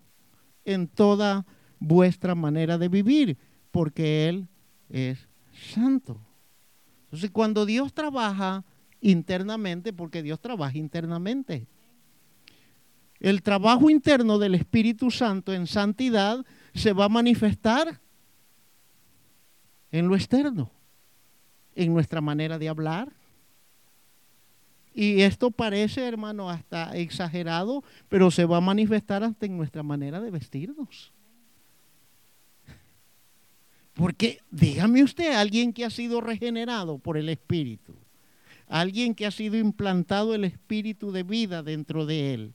en 0.63 0.88
toda 0.88 1.45
vuestra 1.80 2.36
manera 2.36 2.78
de 2.78 2.89
vivir, 2.89 3.38
porque 3.71 4.28
Él 4.30 4.48
es 4.89 5.28
santo. 5.74 6.19
Entonces, 7.06 7.32
cuando 7.32 7.65
Dios 7.65 7.93
trabaja 7.93 8.63
internamente, 9.02 9.93
porque 9.93 10.24
Dios 10.24 10.39
trabaja 10.39 10.78
internamente, 10.78 11.67
el 13.19 13.41
trabajo 13.41 13.89
interno 13.89 14.38
del 14.38 14.56
Espíritu 14.56 15.10
Santo 15.10 15.54
en 15.54 15.67
santidad 15.67 16.45
se 16.74 16.93
va 16.93 17.06
a 17.06 17.10
manifestar 17.10 18.02
en 19.91 20.08
lo 20.08 20.15
externo, 20.15 20.71
en 21.76 21.93
nuestra 21.93 22.21
manera 22.21 22.60
de 22.60 22.67
hablar. 22.67 23.13
Y 24.97 25.23
esto 25.23 25.51
parece, 25.51 26.08
hermano, 26.08 26.49
hasta 26.49 26.95
exagerado, 26.95 27.84
pero 28.08 28.31
se 28.31 28.45
va 28.45 28.58
a 28.58 28.62
manifestar 28.62 29.25
hasta 29.25 29.45
en 29.45 29.58
nuestra 29.58 29.84
manera 29.84 30.21
de 30.21 30.31
vestirnos. 30.31 31.12
Porque 33.93 34.39
dígame 34.51 35.03
usted, 35.03 35.34
alguien 35.34 35.73
que 35.73 35.84
ha 35.84 35.89
sido 35.89 36.21
regenerado 36.21 36.97
por 36.97 37.17
el 37.17 37.27
Espíritu, 37.27 37.93
alguien 38.67 39.15
que 39.15 39.25
ha 39.25 39.31
sido 39.31 39.58
implantado 39.58 40.34
el 40.34 40.45
Espíritu 40.45 41.12
de 41.12 41.23
vida 41.23 41.62
dentro 41.62 42.05
de 42.05 42.34
él, 42.34 42.53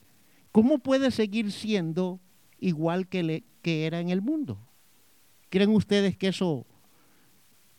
¿cómo 0.50 0.78
puede 0.78 1.10
seguir 1.10 1.52
siendo 1.52 2.20
igual 2.58 3.06
que, 3.06 3.22
le, 3.22 3.44
que 3.60 3.84
era 3.84 4.00
en 4.00 4.08
el 4.08 4.22
mundo? 4.22 4.58
¿Creen 5.50 5.70
ustedes 5.70 6.16
que 6.16 6.28
eso, 6.28 6.66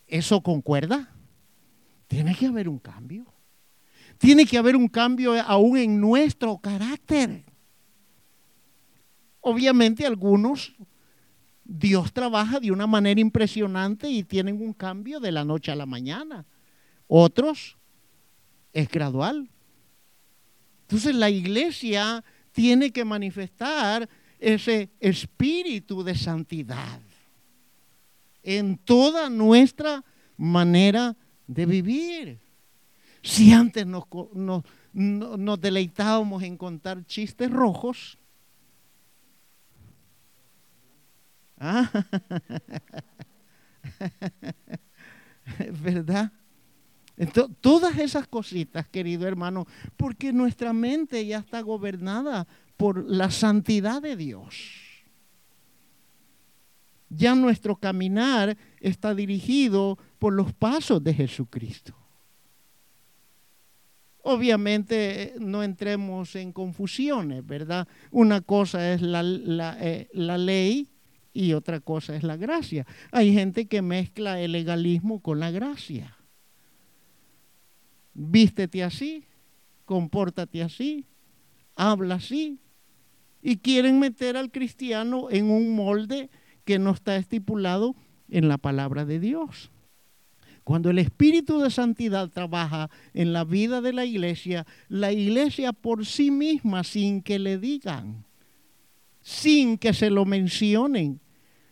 eso 0.05 0.41
concuerda? 0.41 1.09
Tiene 2.07 2.35
que 2.35 2.45
haber 2.45 2.69
un 2.69 2.77
cambio. 2.77 3.25
Tiene 4.21 4.45
que 4.45 4.59
haber 4.59 4.75
un 4.75 4.87
cambio 4.87 5.33
aún 5.41 5.77
en 5.77 5.99
nuestro 5.99 6.59
carácter. 6.59 7.43
Obviamente 9.39 10.05
algunos 10.05 10.75
Dios 11.63 12.13
trabaja 12.13 12.59
de 12.59 12.71
una 12.71 12.85
manera 12.85 13.19
impresionante 13.19 14.07
y 14.11 14.21
tienen 14.21 14.61
un 14.61 14.73
cambio 14.73 15.19
de 15.19 15.31
la 15.31 15.43
noche 15.43 15.71
a 15.71 15.75
la 15.75 15.87
mañana. 15.87 16.45
Otros 17.07 17.79
es 18.73 18.87
gradual. 18.89 19.49
Entonces 20.81 21.15
la 21.15 21.31
iglesia 21.31 22.23
tiene 22.51 22.91
que 22.91 23.03
manifestar 23.03 24.07
ese 24.37 24.91
espíritu 24.99 26.03
de 26.03 26.13
santidad 26.13 27.01
en 28.43 28.77
toda 28.77 29.31
nuestra 29.31 30.03
manera 30.37 31.17
de 31.47 31.65
vivir. 31.65 32.40
Si 33.23 33.53
antes 33.53 33.85
nos, 33.85 35.61
deleitábamos 35.61 36.43
en 36.43 36.57
contar 36.57 37.05
chistes 37.05 37.51
rojos, 37.51 38.17
Ah. 41.63 41.87
¿Verdad? 45.83 46.31
Entonces, 47.17 47.55
todas 47.61 47.99
esas 47.99 48.27
cositas, 48.27 48.87
querido 48.87 49.27
hermano, 49.27 49.67
porque 49.95 50.33
nuestra 50.33 50.73
mente 50.73 51.23
ya 51.23 51.37
está 51.37 51.61
gobernada 51.61 52.47
por 52.77 53.07
la 53.07 53.29
santidad 53.29 54.01
de 54.01 54.15
Dios. 54.15 54.81
Ya 57.09 57.35
nuestro 57.35 57.75
caminar 57.75 58.57
está 58.79 59.13
dirigido 59.13 59.99
por 60.17 60.33
los 60.33 60.53
pasos 60.53 61.03
de 61.03 61.13
Jesucristo. 61.13 62.00
Obviamente 64.23 65.33
no 65.39 65.63
entremos 65.63 66.35
en 66.35 66.51
confusiones, 66.51 67.45
¿verdad? 67.45 67.87
Una 68.11 68.41
cosa 68.41 68.93
es 68.93 69.01
la, 69.01 69.23
la, 69.23 69.77
eh, 69.79 70.09
la 70.13 70.37
ley 70.37 70.89
y 71.33 71.53
otra 71.53 71.79
cosa 71.79 72.15
es 72.15 72.23
la 72.23 72.37
gracia. 72.37 72.85
Hay 73.11 73.33
gente 73.33 73.67
que 73.67 73.81
mezcla 73.81 74.39
el 74.39 74.51
legalismo 74.51 75.21
con 75.21 75.39
la 75.39 75.49
gracia. 75.49 76.17
Vístete 78.13 78.83
así, 78.83 79.25
compórtate 79.85 80.61
así, 80.61 81.05
habla 81.75 82.15
así. 82.15 82.59
Y 83.41 83.57
quieren 83.57 83.99
meter 83.99 84.37
al 84.37 84.51
cristiano 84.51 85.29
en 85.31 85.49
un 85.49 85.75
molde 85.75 86.29
que 86.63 86.77
no 86.77 86.91
está 86.91 87.15
estipulado 87.15 87.95
en 88.29 88.47
la 88.47 88.59
palabra 88.59 89.03
de 89.05 89.19
Dios. 89.19 89.71
Cuando 90.63 90.89
el 90.89 90.99
Espíritu 90.99 91.59
de 91.59 91.71
Santidad 91.71 92.29
trabaja 92.29 92.89
en 93.13 93.33
la 93.33 93.43
vida 93.43 93.81
de 93.81 93.93
la 93.93 94.05
iglesia, 94.05 94.65
la 94.89 95.11
iglesia 95.11 95.73
por 95.73 96.05
sí 96.05 96.29
misma, 96.29 96.83
sin 96.83 97.21
que 97.21 97.39
le 97.39 97.57
digan, 97.57 98.25
sin 99.21 99.77
que 99.77 99.93
se 99.93 100.09
lo 100.09 100.25
mencionen, 100.25 101.19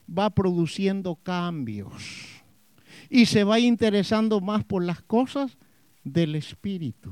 va 0.09 0.31
produciendo 0.31 1.15
cambios 1.15 1.93
y 3.09 3.25
se 3.27 3.43
va 3.43 3.59
interesando 3.59 4.41
más 4.41 4.63
por 4.63 4.83
las 4.83 5.01
cosas 5.01 5.57
del 6.03 6.35
Espíritu. 6.35 7.11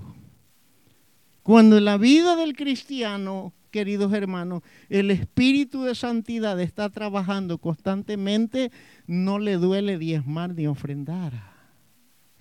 Cuando 1.44 1.78
en 1.78 1.86
la 1.86 1.98
vida 1.98 2.36
del 2.36 2.56
cristiano, 2.56 3.54
queridos 3.72 4.12
hermanos, 4.13 4.63
el 4.90 5.12
Espíritu 5.12 5.84
de 5.84 5.96
Santidad 5.96 6.60
está 6.60 6.90
trabajando 6.90 7.60
constantemente, 7.60 8.72
no 9.06 9.40
le 9.40 9.58
duele 9.58 9.98
diezmar 9.98 10.54
ni 10.56 10.68
ofrendar. 10.68 11.57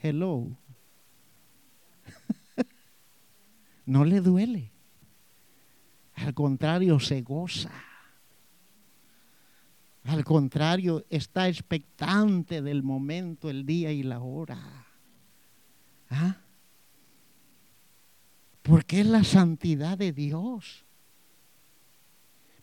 Hello. 0.08 0.56
no 3.86 4.04
le 4.04 4.20
duele. 4.20 4.70
Al 6.14 6.32
contrario, 6.34 6.98
se 7.00 7.22
goza. 7.22 7.72
Al 10.04 10.24
contrario, 10.24 11.04
está 11.10 11.48
expectante 11.48 12.62
del 12.62 12.82
momento, 12.82 13.50
el 13.50 13.66
día 13.66 13.90
y 13.90 14.02
la 14.02 14.20
hora. 14.20 14.86
¿Ah? 16.08 16.36
Porque 18.62 19.00
es 19.00 19.06
la 19.06 19.24
santidad 19.24 19.98
de 19.98 20.12
Dios. 20.12 20.84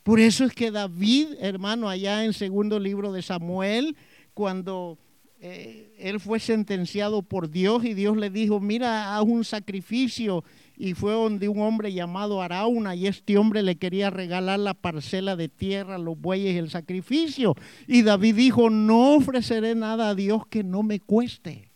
Por 0.02 0.20
eso 0.20 0.44
es 0.44 0.52
que 0.54 0.70
David, 0.70 1.28
hermano, 1.40 1.88
allá 1.88 2.24
en 2.24 2.32
segundo 2.32 2.78
libro 2.78 3.12
de 3.12 3.22
Samuel, 3.22 3.96
cuando 4.34 4.98
eh, 5.46 5.92
él 5.98 6.20
fue 6.20 6.40
sentenciado 6.40 7.20
por 7.20 7.50
Dios 7.50 7.84
y 7.84 7.92
Dios 7.92 8.16
le 8.16 8.30
dijo, 8.30 8.60
mira, 8.60 9.14
haz 9.14 9.24
un 9.24 9.44
sacrificio 9.44 10.42
y 10.74 10.94
fue 10.94 11.12
donde 11.12 11.50
un 11.50 11.60
hombre 11.60 11.92
llamado 11.92 12.40
Arauna 12.40 12.94
y 12.94 13.06
este 13.06 13.36
hombre 13.36 13.62
le 13.62 13.76
quería 13.76 14.08
regalar 14.08 14.58
la 14.58 14.72
parcela 14.72 15.36
de 15.36 15.50
tierra, 15.50 15.98
los 15.98 16.18
bueyes 16.18 16.54
y 16.54 16.56
el 16.56 16.70
sacrificio. 16.70 17.56
Y 17.86 18.00
David 18.00 18.36
dijo, 18.36 18.70
no 18.70 19.16
ofreceré 19.16 19.74
nada 19.74 20.08
a 20.08 20.14
Dios 20.14 20.46
que 20.46 20.64
no 20.64 20.82
me 20.82 20.98
cueste. 20.98 21.70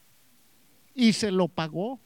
Y 0.94 1.12
se 1.12 1.30
lo 1.30 1.48
pagó. 1.48 2.00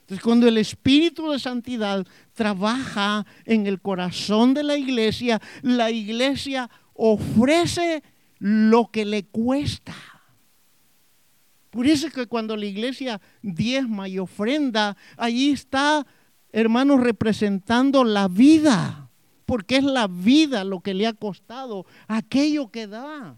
Entonces, 0.00 0.24
cuando 0.24 0.48
el 0.48 0.56
Espíritu 0.56 1.30
de 1.30 1.38
Santidad 1.38 2.06
trabaja 2.32 3.26
en 3.44 3.66
el 3.66 3.82
corazón 3.82 4.54
de 4.54 4.62
la 4.62 4.78
iglesia, 4.78 5.42
la 5.60 5.90
iglesia 5.90 6.70
ofrece 6.94 8.02
lo 8.38 8.90
que 8.90 9.04
le 9.04 9.26
cuesta. 9.26 9.94
Por 11.70 11.86
eso 11.86 12.06
es 12.06 12.12
que 12.12 12.26
cuando 12.26 12.56
la 12.56 12.66
iglesia 12.66 13.20
diezma 13.42 14.08
y 14.08 14.18
ofrenda, 14.18 14.96
ahí 15.16 15.50
está, 15.50 16.06
hermanos, 16.50 17.00
representando 17.00 18.04
la 18.04 18.28
vida, 18.28 19.10
porque 19.44 19.76
es 19.76 19.84
la 19.84 20.06
vida 20.06 20.64
lo 20.64 20.80
que 20.80 20.94
le 20.94 21.06
ha 21.06 21.12
costado 21.12 21.86
aquello 22.06 22.70
que 22.70 22.86
da. 22.86 23.36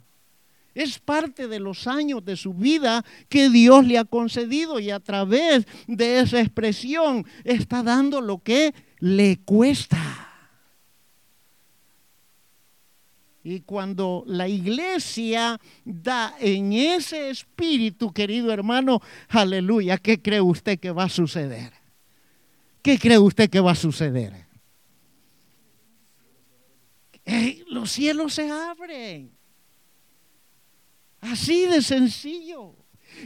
Es 0.75 1.01
parte 1.01 1.49
de 1.49 1.59
los 1.59 1.89
años 1.89 2.25
de 2.25 2.37
su 2.37 2.55
vida 2.55 3.05
que 3.29 3.51
Dios 3.51 3.85
le 3.87 3.99
ha 3.99 4.05
concedido 4.05 4.79
y 4.79 4.91
a 4.91 5.01
través 5.01 5.67
de 5.89 6.21
esa 6.21 6.41
expresión 6.41 7.27
está 7.43 7.83
dando 7.83 8.21
lo 8.21 8.39
que 8.39 8.73
le 9.01 9.41
cuesta. 9.45 10.30
Y 13.43 13.61
cuando 13.61 14.23
la 14.27 14.49
iglesia 14.49 15.59
da 15.85 16.35
en 16.39 16.73
ese 16.75 17.31
espíritu, 17.31 18.13
querido 18.13 18.53
hermano, 18.53 19.01
aleluya, 19.29 19.97
¿qué 19.97 20.21
cree 20.21 20.43
usted 20.43 20.79
que 20.79 20.91
va 20.91 21.05
a 21.05 21.09
suceder? 21.09 21.73
¿Qué 22.83 22.99
cree 22.99 23.19
usted 23.19 23.49
que 23.49 23.61
va 23.61 23.73
a 23.73 23.77
suceder? 23.77 24.51
los 27.69 27.93
cielos 27.93 28.35
se 28.35 28.51
abren. 28.51 29.31
Así 31.21 31.67
de 31.67 31.81
sencillo. 31.81 32.75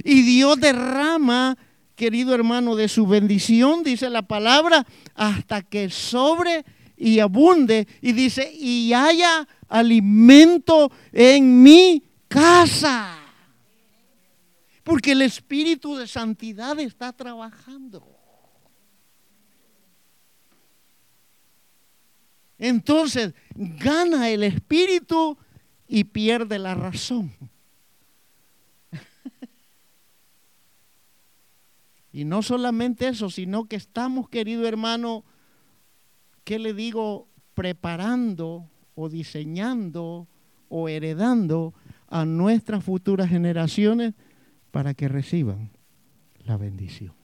Y 0.04 0.22
Dios 0.22 0.60
derrama, 0.60 1.56
querido 1.94 2.34
hermano, 2.34 2.76
de 2.76 2.88
su 2.88 3.06
bendición, 3.06 3.82
dice 3.82 4.10
la 4.10 4.22
palabra, 4.22 4.86
hasta 5.14 5.62
que 5.62 5.88
sobre 5.88 6.64
y 7.04 7.20
abunde. 7.20 7.86
Y 8.00 8.12
dice, 8.12 8.50
y 8.50 8.94
haya 8.94 9.46
alimento 9.68 10.90
en 11.12 11.62
mi 11.62 12.02
casa. 12.28 13.18
Porque 14.82 15.12
el 15.12 15.20
Espíritu 15.20 15.96
de 15.96 16.06
Santidad 16.06 16.80
está 16.80 17.12
trabajando. 17.12 18.08
Entonces 22.56 23.34
gana 23.54 24.30
el 24.30 24.42
Espíritu 24.42 25.36
y 25.86 26.04
pierde 26.04 26.58
la 26.58 26.74
razón. 26.74 27.30
Y 32.14 32.24
no 32.24 32.42
solamente 32.42 33.08
eso, 33.08 33.28
sino 33.28 33.64
que 33.64 33.74
estamos, 33.74 34.28
querido 34.28 34.68
hermano, 34.68 35.24
¿qué 36.44 36.58
le 36.58 36.74
digo? 36.74 37.28
Preparando 37.54 38.70
o 38.94 39.08
diseñando 39.08 40.28
o 40.68 40.88
heredando 40.88 41.74
a 42.08 42.24
nuestras 42.24 42.84
futuras 42.84 43.28
generaciones 43.28 44.14
para 44.70 44.94
que 44.94 45.08
reciban 45.08 45.70
la 46.44 46.56
bendición. 46.56 47.14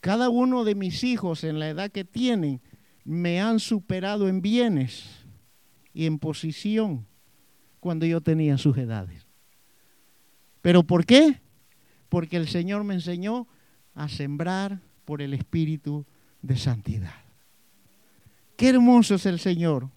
Cada 0.00 0.28
uno 0.28 0.64
de 0.64 0.74
mis 0.74 1.04
hijos 1.04 1.44
en 1.44 1.58
la 1.58 1.68
edad 1.68 1.90
que 1.90 2.04
tienen 2.04 2.60
me 3.04 3.40
han 3.40 3.60
superado 3.60 4.28
en 4.28 4.40
bienes 4.40 5.24
y 5.92 6.06
en 6.06 6.18
posición 6.18 7.06
cuando 7.80 8.06
yo 8.06 8.20
tenía 8.20 8.58
sus 8.58 8.76
edades. 8.76 9.26
¿Pero 10.60 10.82
por 10.82 11.04
qué? 11.06 11.40
porque 12.08 12.36
el 12.36 12.48
Señor 12.48 12.84
me 12.84 12.94
enseñó 12.94 13.46
a 13.94 14.08
sembrar 14.08 14.80
por 15.04 15.22
el 15.22 15.34
Espíritu 15.34 16.06
de 16.48 16.56
Santidad. 16.56 17.14
Qué 18.56 18.70
hermoso 18.70 19.14
es 19.14 19.26
el 19.26 19.38
Señor. 19.38 19.88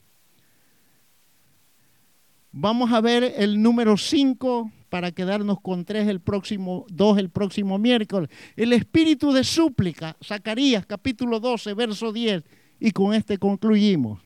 Vamos 2.51 2.91
a 2.91 3.01
ver 3.01 3.33
el 3.37 3.61
número 3.61 3.97
5 3.97 4.71
para 4.89 5.11
quedarnos 5.11 5.61
con 5.61 5.85
tres 5.85 6.09
el 6.09 6.19
próximo, 6.19 6.85
dos 6.89 7.17
el 7.17 7.29
próximo 7.29 7.79
miércoles. 7.79 8.29
El 8.57 8.73
espíritu 8.73 9.31
de 9.31 9.45
súplica, 9.45 10.17
Zacarías 10.23 10.85
capítulo 10.85 11.39
12, 11.39 11.73
verso 11.73 12.11
10. 12.11 12.43
Y 12.79 12.91
con 12.91 13.13
este 13.13 13.37
concluimos. 13.37 14.19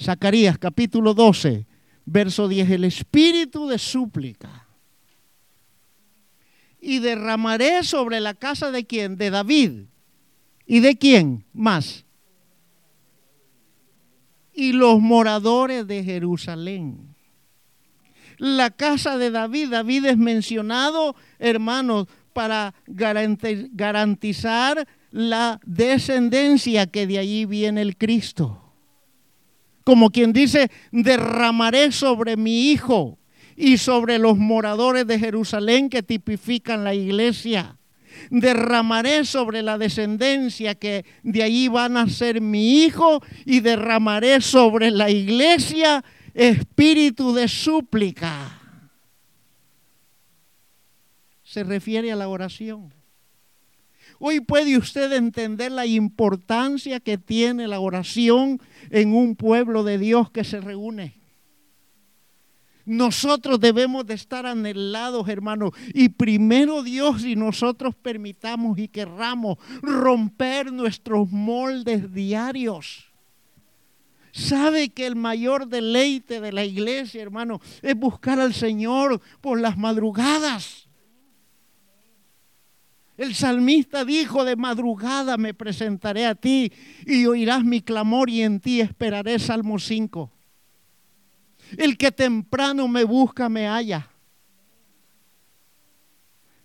Zacarías 0.00 0.58
capítulo 0.58 1.12
12, 1.12 1.66
verso 2.06 2.48
10. 2.48 2.70
El 2.70 2.84
espíritu 2.84 3.68
de 3.68 3.78
súplica 3.78 4.66
y 6.80 6.98
derramaré 6.98 7.82
sobre 7.82 8.20
la 8.20 8.34
casa 8.34 8.70
de 8.70 8.86
quién? 8.86 9.16
De 9.16 9.30
David. 9.30 9.84
¿Y 10.66 10.80
de 10.80 10.96
quién 10.96 11.44
más? 11.52 12.04
Y 14.52 14.72
los 14.72 15.00
moradores 15.00 15.86
de 15.86 16.04
Jerusalén. 16.04 17.14
La 18.38 18.70
casa 18.70 19.18
de 19.18 19.30
David, 19.30 19.70
David 19.70 20.06
es 20.06 20.18
mencionado, 20.18 21.14
hermanos, 21.38 22.06
para 22.32 22.74
garantizar 22.86 24.88
la 25.10 25.60
descendencia 25.64 26.86
que 26.86 27.06
de 27.06 27.18
allí 27.18 27.44
viene 27.44 27.82
el 27.82 27.96
Cristo. 27.96 28.60
Como 29.84 30.10
quien 30.10 30.32
dice, 30.32 30.70
derramaré 30.90 31.92
sobre 31.92 32.36
mi 32.36 32.70
hijo 32.70 33.18
y 33.56 33.78
sobre 33.78 34.18
los 34.18 34.36
moradores 34.36 35.06
de 35.06 35.18
Jerusalén 35.18 35.88
que 35.88 36.02
tipifican 36.02 36.82
la 36.82 36.94
iglesia. 36.94 37.76
Derramaré 38.30 39.24
sobre 39.24 39.62
la 39.62 39.78
descendencia 39.78 40.74
que 40.74 41.04
de 41.22 41.42
allí 41.42 41.68
van 41.68 41.96
a 41.96 42.08
ser 42.08 42.40
mi 42.40 42.82
hijo 42.84 43.22
y 43.44 43.60
derramaré 43.60 44.40
sobre 44.40 44.90
la 44.90 45.10
iglesia 45.10 46.04
espíritu 46.34 47.32
de 47.32 47.48
súplica. 47.48 48.60
Se 51.42 51.62
refiere 51.62 52.10
a 52.10 52.16
la 52.16 52.28
oración. 52.28 52.92
Hoy 54.18 54.40
puede 54.40 54.76
usted 54.78 55.12
entender 55.12 55.72
la 55.72 55.86
importancia 55.86 57.00
que 57.00 57.18
tiene 57.18 57.68
la 57.68 57.80
oración 57.80 58.60
en 58.90 59.14
un 59.14 59.36
pueblo 59.36 59.84
de 59.84 59.98
Dios 59.98 60.30
que 60.30 60.44
se 60.44 60.60
reúne. 60.60 61.23
Nosotros 62.86 63.60
debemos 63.60 64.06
de 64.06 64.14
estar 64.14 64.44
anhelados, 64.44 65.28
hermanos. 65.28 65.70
Y 65.94 66.10
primero 66.10 66.82
Dios, 66.82 67.24
y 67.24 67.34
nosotros 67.34 67.94
permitamos 67.94 68.78
y 68.78 68.88
querramos 68.88 69.58
romper 69.82 70.72
nuestros 70.72 71.30
moldes 71.30 72.12
diarios. 72.12 73.06
Sabe 74.32 74.88
que 74.88 75.06
el 75.06 75.16
mayor 75.16 75.68
deleite 75.68 76.40
de 76.40 76.52
la 76.52 76.64
iglesia, 76.64 77.22
hermano, 77.22 77.60
es 77.82 77.94
buscar 77.94 78.40
al 78.40 78.52
Señor 78.52 79.20
por 79.40 79.60
las 79.60 79.78
madrugadas. 79.78 80.88
El 83.16 83.34
salmista 83.34 84.04
dijo, 84.04 84.44
de 84.44 84.56
madrugada 84.56 85.36
me 85.36 85.54
presentaré 85.54 86.26
a 86.26 86.34
ti 86.34 86.72
y 87.06 87.26
oirás 87.26 87.62
mi 87.62 87.80
clamor 87.80 88.28
y 88.28 88.42
en 88.42 88.58
ti 88.58 88.80
esperaré. 88.80 89.38
Salmo 89.38 89.78
5. 89.78 90.32
El 91.76 91.96
que 91.96 92.12
temprano 92.12 92.88
me 92.88 93.04
busca 93.04 93.48
me 93.48 93.66
halla. 93.66 94.10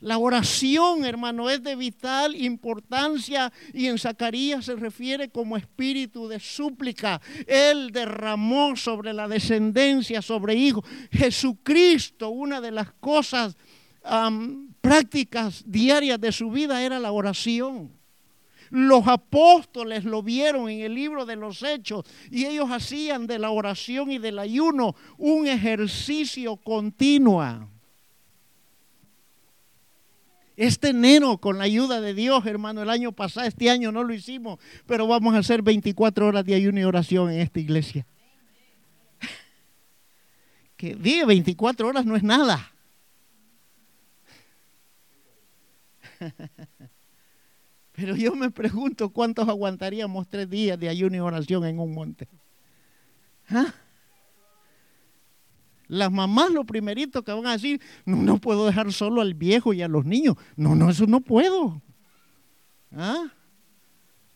La 0.02 0.18
oración, 0.18 1.04
hermano, 1.04 1.50
es 1.50 1.62
de 1.62 1.76
vital 1.76 2.34
importancia 2.34 3.52
y 3.74 3.88
en 3.88 3.98
Zacarías 3.98 4.64
se 4.64 4.78
refiere 4.78 5.30
como 5.30 5.58
espíritu 5.58 6.30
de 6.30 6.40
súplica. 6.40 7.20
Él 7.46 7.92
derramó 7.92 8.78
sobre 8.78 9.12
la 9.12 9.28
descendencia, 9.28 10.22
sobre 10.22 10.56
hijos. 10.56 10.86
Jesucristo, 11.12 12.30
una 12.30 12.62
de 12.62 12.72
las 12.72 12.94
cosas 12.94 13.58
prácticas 14.80 15.64
diarias 15.66 16.22
de 16.22 16.32
su 16.32 16.50
vida 16.50 16.82
era 16.82 16.98
la 16.98 17.12
oración. 17.12 17.99
Los 18.70 19.08
apóstoles 19.08 20.06
lo 20.06 20.22
vieron 20.22 20.70
en 20.70 20.82
el 20.82 20.94
libro 20.94 21.26
de 21.26 21.36
los 21.36 21.64
hechos 21.64 22.06
y 22.30 22.46
ellos 22.46 22.70
hacían 22.70 23.26
de 23.28 23.40
la 23.40 23.50
oración 23.50 24.12
y 24.12 24.20
del 24.20 24.40
ayuno 24.40 24.96
un 25.18 25.48
ejercicio 25.48 26.56
continuo. 26.58 27.68
Este 30.56 30.90
enero, 30.90 31.38
con 31.38 31.58
la 31.58 31.64
ayuda 31.64 32.02
de 32.02 32.14
Dios, 32.14 32.46
hermano, 32.46 32.82
el 32.82 32.90
año 32.90 33.14
pasado, 33.14 33.48
este 33.48 33.70
año 33.70 33.94
no 33.94 34.04
lo 34.04 34.14
hicimos, 34.14 34.60
pero 34.86 35.08
vamos 35.08 35.34
a 35.34 35.38
hacer 35.38 35.62
24 35.62 36.28
horas 36.28 36.44
de 36.44 36.54
ayuno 36.54 36.82
y 36.82 36.84
oración 36.84 37.32
en 37.32 37.40
esta 37.40 37.60
iglesia. 37.60 38.06
Que 40.76 40.96
diga 40.96 41.26
24 41.26 41.88
horas 41.88 42.06
no 42.06 42.16
es 42.16 42.24
nada. 42.24 42.74
Pero 48.00 48.16
yo 48.16 48.34
me 48.34 48.50
pregunto 48.50 49.10
cuántos 49.10 49.50
aguantaríamos 49.50 50.26
tres 50.30 50.50
días 50.50 50.80
de 50.80 50.88
ayuno 50.88 51.18
y 51.18 51.20
oración 51.20 51.66
en 51.66 51.80
un 51.80 51.94
monte. 51.94 52.30
¿Ah? 53.50 53.74
Las 55.90 56.10
mamás 56.10 56.50
lo 56.52 56.64
primerito 56.64 57.24
que 57.24 57.34
van 57.34 57.46
a 57.48 57.54
decir, 57.54 57.82
no, 58.06 58.16
no 58.16 58.38
puedo 58.38 58.66
dejar 58.66 58.94
solo 58.94 59.20
al 59.20 59.34
viejo 59.34 59.74
y 59.74 59.82
a 59.82 59.90
los 59.90 60.06
niños. 60.06 60.38
No, 60.56 60.76
no, 60.76 60.90
eso 60.90 61.08
no 61.08 61.20
puedo. 61.20 61.82
¿Ah? 62.96 63.34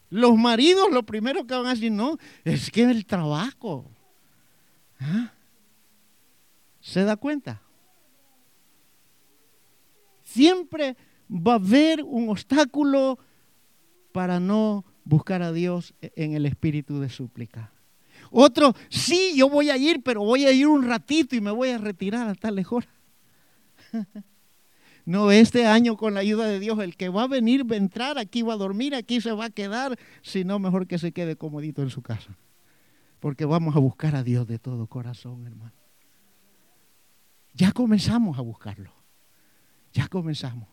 Los 0.09 0.35
maridos 0.35 0.91
lo 0.91 1.03
primero 1.03 1.47
que 1.47 1.53
van 1.53 1.67
a 1.67 1.73
decir, 1.73 1.91
no, 1.91 2.17
es 2.43 2.69
que 2.69 2.83
el 2.83 3.05
trabajo. 3.05 3.89
¿Ah? 4.99 5.31
¿Se 6.81 7.05
da 7.05 7.15
cuenta? 7.15 7.61
Siempre 10.21 10.97
va 11.29 11.53
a 11.53 11.55
haber 11.55 12.03
un 12.03 12.27
obstáculo 12.27 13.19
para 14.13 14.39
no 14.39 14.85
buscar 15.03 15.41
a 15.41 15.51
Dios 15.51 15.93
en 15.99 16.33
el 16.33 16.45
espíritu 16.45 17.01
de 17.01 17.09
súplica. 17.09 17.73
Otro, 18.31 18.73
sí, 18.89 19.33
yo 19.35 19.49
voy 19.49 19.69
a 19.69 19.77
ir, 19.77 20.01
pero 20.01 20.23
voy 20.23 20.45
a 20.45 20.51
ir 20.51 20.67
un 20.67 20.87
ratito 20.87 21.35
y 21.35 21.41
me 21.41 21.51
voy 21.51 21.69
a 21.69 21.77
retirar 21.77 22.29
a 22.29 22.35
tal 22.35 22.65
hora. 22.69 22.87
No, 25.05 25.31
este 25.31 25.65
año 25.65 25.97
con 25.97 26.13
la 26.13 26.21
ayuda 26.21 26.47
de 26.47 26.61
Dios, 26.61 26.79
el 26.79 26.95
que 26.95 27.09
va 27.09 27.23
a 27.23 27.27
venir, 27.27 27.69
va 27.69 27.75
a 27.75 27.77
entrar, 27.77 28.17
aquí 28.17 28.41
va 28.41 28.53
a 28.53 28.55
dormir, 28.55 28.95
aquí 28.95 29.19
se 29.19 29.33
va 29.33 29.45
a 29.45 29.49
quedar, 29.49 29.99
si 30.21 30.45
no, 30.45 30.59
mejor 30.59 30.87
que 30.87 30.97
se 30.97 31.11
quede 31.11 31.35
comodito 31.35 31.81
en 31.81 31.89
su 31.89 32.01
casa. 32.01 32.37
Porque 33.19 33.43
vamos 33.43 33.75
a 33.75 33.79
buscar 33.79 34.15
a 34.15 34.23
Dios 34.23 34.47
de 34.47 34.59
todo 34.59 34.87
corazón, 34.87 35.45
hermano. 35.45 35.73
Ya 37.53 37.73
comenzamos 37.73 38.37
a 38.37 38.41
buscarlo. 38.41 38.93
Ya 39.91 40.07
comenzamos. 40.07 40.72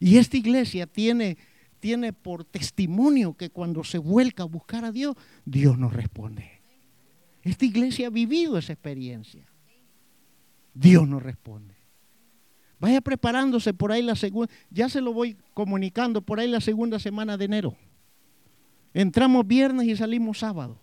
Y 0.00 0.18
esta 0.18 0.36
iglesia 0.36 0.86
tiene, 0.86 1.36
tiene 1.80 2.12
por 2.12 2.44
testimonio 2.44 3.34
que 3.34 3.50
cuando 3.50 3.84
se 3.84 3.98
vuelca 3.98 4.44
a 4.44 4.46
buscar 4.46 4.84
a 4.84 4.92
Dios, 4.92 5.16
Dios 5.44 5.78
nos 5.78 5.92
responde. 5.92 6.60
Esta 7.42 7.64
iglesia 7.64 8.08
ha 8.08 8.10
vivido 8.10 8.58
esa 8.58 8.72
experiencia. 8.72 9.46
Dios 10.74 11.08
nos 11.08 11.22
responde. 11.22 11.74
Vaya 12.80 13.00
preparándose 13.00 13.74
por 13.74 13.90
ahí 13.90 14.02
la 14.02 14.14
segunda, 14.14 14.52
ya 14.70 14.88
se 14.88 15.00
lo 15.00 15.12
voy 15.12 15.36
comunicando, 15.52 16.22
por 16.22 16.38
ahí 16.38 16.48
la 16.48 16.60
segunda 16.60 16.98
semana 17.00 17.36
de 17.36 17.46
enero. 17.46 17.76
Entramos 18.94 19.46
viernes 19.46 19.86
y 19.88 19.96
salimos 19.96 20.38
sábado. 20.38 20.78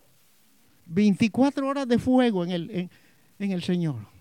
24 0.87 1.67
horas 1.67 1.87
de 1.87 1.97
fuego 1.97 2.43
en 2.43 2.51
el, 2.51 2.89
en 3.39 3.51
el 3.51 3.63
Señor. 3.63 4.14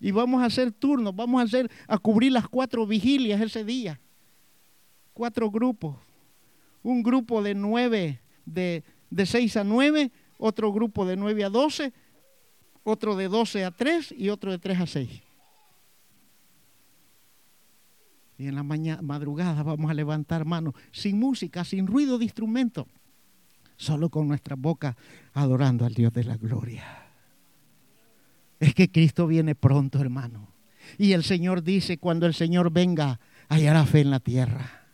Y 0.00 0.10
vamos 0.10 0.42
a 0.42 0.46
hacer 0.46 0.72
turnos, 0.72 1.14
vamos 1.16 1.40
a 1.40 1.44
hacer 1.44 1.70
a 1.88 1.98
cubrir 1.98 2.32
las 2.32 2.48
cuatro 2.48 2.86
vigilias 2.86 3.40
ese 3.40 3.64
día. 3.64 3.98
Cuatro 5.12 5.50
grupos. 5.50 5.96
Un 6.82 7.02
grupo 7.02 7.42
de 7.42 7.54
nueve, 7.54 8.20
de, 8.44 8.84
de 9.10 9.26
seis 9.26 9.56
a 9.56 9.64
nueve, 9.64 10.12
otro 10.38 10.72
grupo 10.72 11.06
de 11.06 11.16
nueve 11.16 11.44
a 11.44 11.48
doce, 11.48 11.92
otro 12.84 13.16
de 13.16 13.28
doce 13.28 13.64
a 13.64 13.70
tres 13.70 14.14
y 14.16 14.28
otro 14.28 14.50
de 14.50 14.58
tres 14.58 14.80
a 14.80 14.86
seis. 14.86 15.22
Y 18.38 18.48
en 18.48 18.54
la 18.54 18.62
mañana, 18.62 19.00
madrugada 19.00 19.62
vamos 19.62 19.90
a 19.90 19.94
levantar 19.94 20.44
manos 20.44 20.74
sin 20.92 21.18
música, 21.18 21.64
sin 21.64 21.86
ruido 21.86 22.18
de 22.18 22.24
instrumento, 22.24 22.86
solo 23.76 24.10
con 24.10 24.28
nuestra 24.28 24.56
boca 24.56 24.94
adorando 25.32 25.86
al 25.86 25.94
Dios 25.94 26.12
de 26.12 26.24
la 26.24 26.36
gloria. 26.36 27.05
Es 28.58 28.74
que 28.74 28.90
Cristo 28.90 29.26
viene 29.26 29.54
pronto, 29.54 30.00
hermano. 30.00 30.48
Y 30.98 31.12
el 31.12 31.24
Señor 31.24 31.62
dice, 31.62 31.98
cuando 31.98 32.26
el 32.26 32.34
Señor 32.34 32.70
venga, 32.70 33.20
hallará 33.48 33.84
fe 33.84 34.00
en 34.00 34.10
la 34.10 34.20
tierra. 34.20 34.86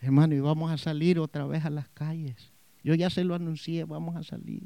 Hermano, 0.00 0.34
y 0.34 0.40
vamos 0.40 0.70
a 0.70 0.76
salir 0.78 1.18
otra 1.18 1.46
vez 1.46 1.64
a 1.64 1.70
las 1.70 1.88
calles. 1.88 2.52
Yo 2.82 2.94
ya 2.94 3.08
se 3.08 3.24
lo 3.24 3.34
anuncié, 3.34 3.84
vamos 3.84 4.16
a 4.16 4.22
salir. 4.22 4.62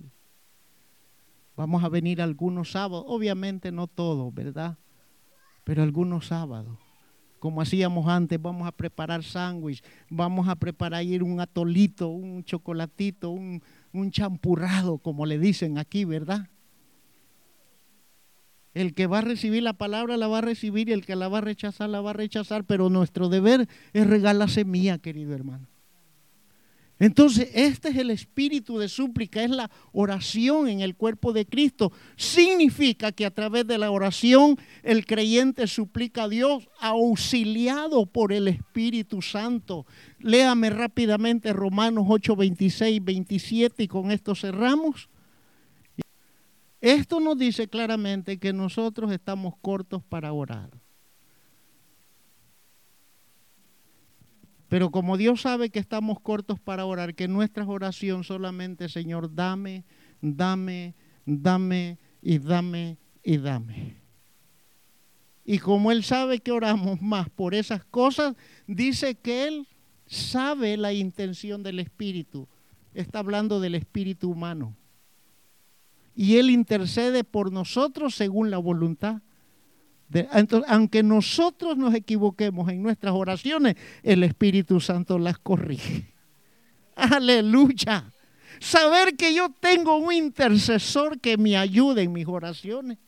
Vamos 1.57 1.85
a 1.85 1.89
venir 1.89 2.23
algunos 2.23 2.73
sábados, 2.73 3.05
obviamente 3.07 3.71
no 3.71 3.87
todos, 3.87 4.33
¿verdad? 4.35 4.79
Pero 5.65 5.83
algunos 5.83 6.27
sábados. 6.27 6.79
Como 7.39 7.61
hacíamos 7.61 8.09
antes, 8.09 8.41
vamos 8.41 8.67
a 8.67 8.73
preparar 8.73 9.23
sándwich, 9.23 9.83
vamos 10.11 10.49
a 10.49 10.57
preparar 10.57 11.05
ir 11.05 11.23
un 11.23 11.41
atolito, 11.41 12.09
un 12.09 12.43
chocolatito, 12.43 13.31
un, 13.31 13.63
un 13.93 14.11
champurrado, 14.11 14.99
como 14.99 15.27
le 15.27 15.39
dicen 15.39 15.79
aquí, 15.79 16.05
¿verdad? 16.05 16.49
El 18.75 18.95
que 18.95 19.07
va 19.07 19.19
a 19.19 19.23
recibir 19.23 19.63
la 19.63 19.73
palabra 19.73 20.17
la 20.17 20.29
va 20.29 20.39
a 20.39 20.43
recibir 20.43 20.89
y 20.89 20.93
el 20.93 21.05
que 21.05 21.17
la 21.17 21.29
va 21.29 21.39
a 21.39 21.43
rechazar 21.43 21.89
la 21.89 22.01
va 22.01 22.11
a 22.11 22.15
rechazar, 22.15 22.65
pero 22.65 22.91
nuestro 22.91 23.29
deber 23.29 23.69
es 23.93 24.07
regalar 24.07 24.51
semilla, 24.51 24.99
querido 24.99 25.35
hermano. 25.35 25.67
Entonces, 27.01 27.51
este 27.55 27.91
es 27.91 27.97
el 27.97 28.11
espíritu 28.11 28.79
de 28.79 28.89
súplica, 28.89 29.43
es 29.43 29.51
la 29.51 29.71
oración 29.93 30.69
en 30.69 30.81
el 30.81 30.97
cuerpo 30.97 31.33
de 31.33 31.47
Cristo. 31.47 31.93
Significa 32.17 33.13
que 33.13 33.25
a 33.25 33.31
través 33.31 33.67
de 33.67 33.79
la 33.79 33.93
oración 33.93 34.57
el 34.83 35.07
creyente 35.07 35.69
suplica 35.69 36.25
a 36.25 36.29
Dios 36.29 36.69
auxiliado 36.81 38.07
por 38.07 38.33
el 38.33 38.49
Espíritu 38.49 39.23
Santo. 39.23 39.87
Léame 40.19 40.71
rápidamente 40.71 41.53
Romanos 41.53 42.07
8, 42.09 42.35
26, 42.35 43.05
27 43.05 43.83
y 43.85 43.89
con 43.89 44.11
esto 44.11 44.35
cerramos. 44.35 45.09
Esto 46.81 47.21
nos 47.21 47.39
dice 47.39 47.69
claramente 47.69 48.39
que 48.39 48.53
nosotros 48.53 49.13
estamos 49.13 49.55
cortos 49.61 50.03
para 50.09 50.33
orar. 50.33 50.71
Pero 54.69 54.91
como 54.91 55.17
Dios 55.17 55.43
sabe 55.43 55.71
que 55.71 55.79
estamos 55.79 56.21
cortos 56.21 56.61
para 56.61 56.85
orar, 56.85 57.15
que 57.15 57.27
nuestra 57.27 57.67
oración 57.67 58.23
solamente, 58.23 58.89
Señor, 58.89 59.35
dame, 59.35 59.85
dame, 60.21 60.95
dame 61.25 61.99
y 62.21 62.39
dame 62.39 62.99
y 63.23 63.39
dame. 63.39 63.97
Y 65.45 65.59
como 65.59 65.91
Él 65.91 66.05
sabe 66.05 66.41
que 66.41 66.53
oramos 66.53 67.01
más 67.01 67.31
por 67.31 67.55
esas 67.55 67.83
cosas, 67.85 68.37
dice 68.67 69.15
que 69.15 69.49
Él 69.49 69.67
sabe 70.07 70.77
la 70.77 70.93
intención 70.93 71.63
del 71.63 71.81
Espíritu. 71.81 72.47
Está 72.93 73.21
hablando 73.21 73.61
del 73.61 73.75
Espíritu 73.75 74.31
humano. 74.31 74.77
Y 76.15 76.37
Él 76.37 76.51
intercede 76.51 77.25
por 77.25 77.51
nosotros 77.51 78.15
según 78.15 78.51
la 78.51 78.59
voluntad 78.59 79.23
aunque 80.67 81.03
nosotros 81.03 81.77
nos 81.77 81.95
equivoquemos 81.95 82.69
en 82.71 82.83
nuestras 82.83 83.13
oraciones, 83.15 83.77
el 84.03 84.23
Espíritu 84.23 84.81
Santo 84.81 85.19
las 85.19 85.39
corrige. 85.39 86.13
Aleluya. 86.97 88.13
Saber 88.61 89.17
que 89.17 89.35
yo 89.35 89.51
tengo 89.61 89.97
un 89.97 90.13
intercesor 90.13 91.21
que 91.21 91.37
me 91.37 91.57
ayude 91.57 92.03
en 92.03 92.13
mis 92.13 92.27
oraciones 92.27 92.99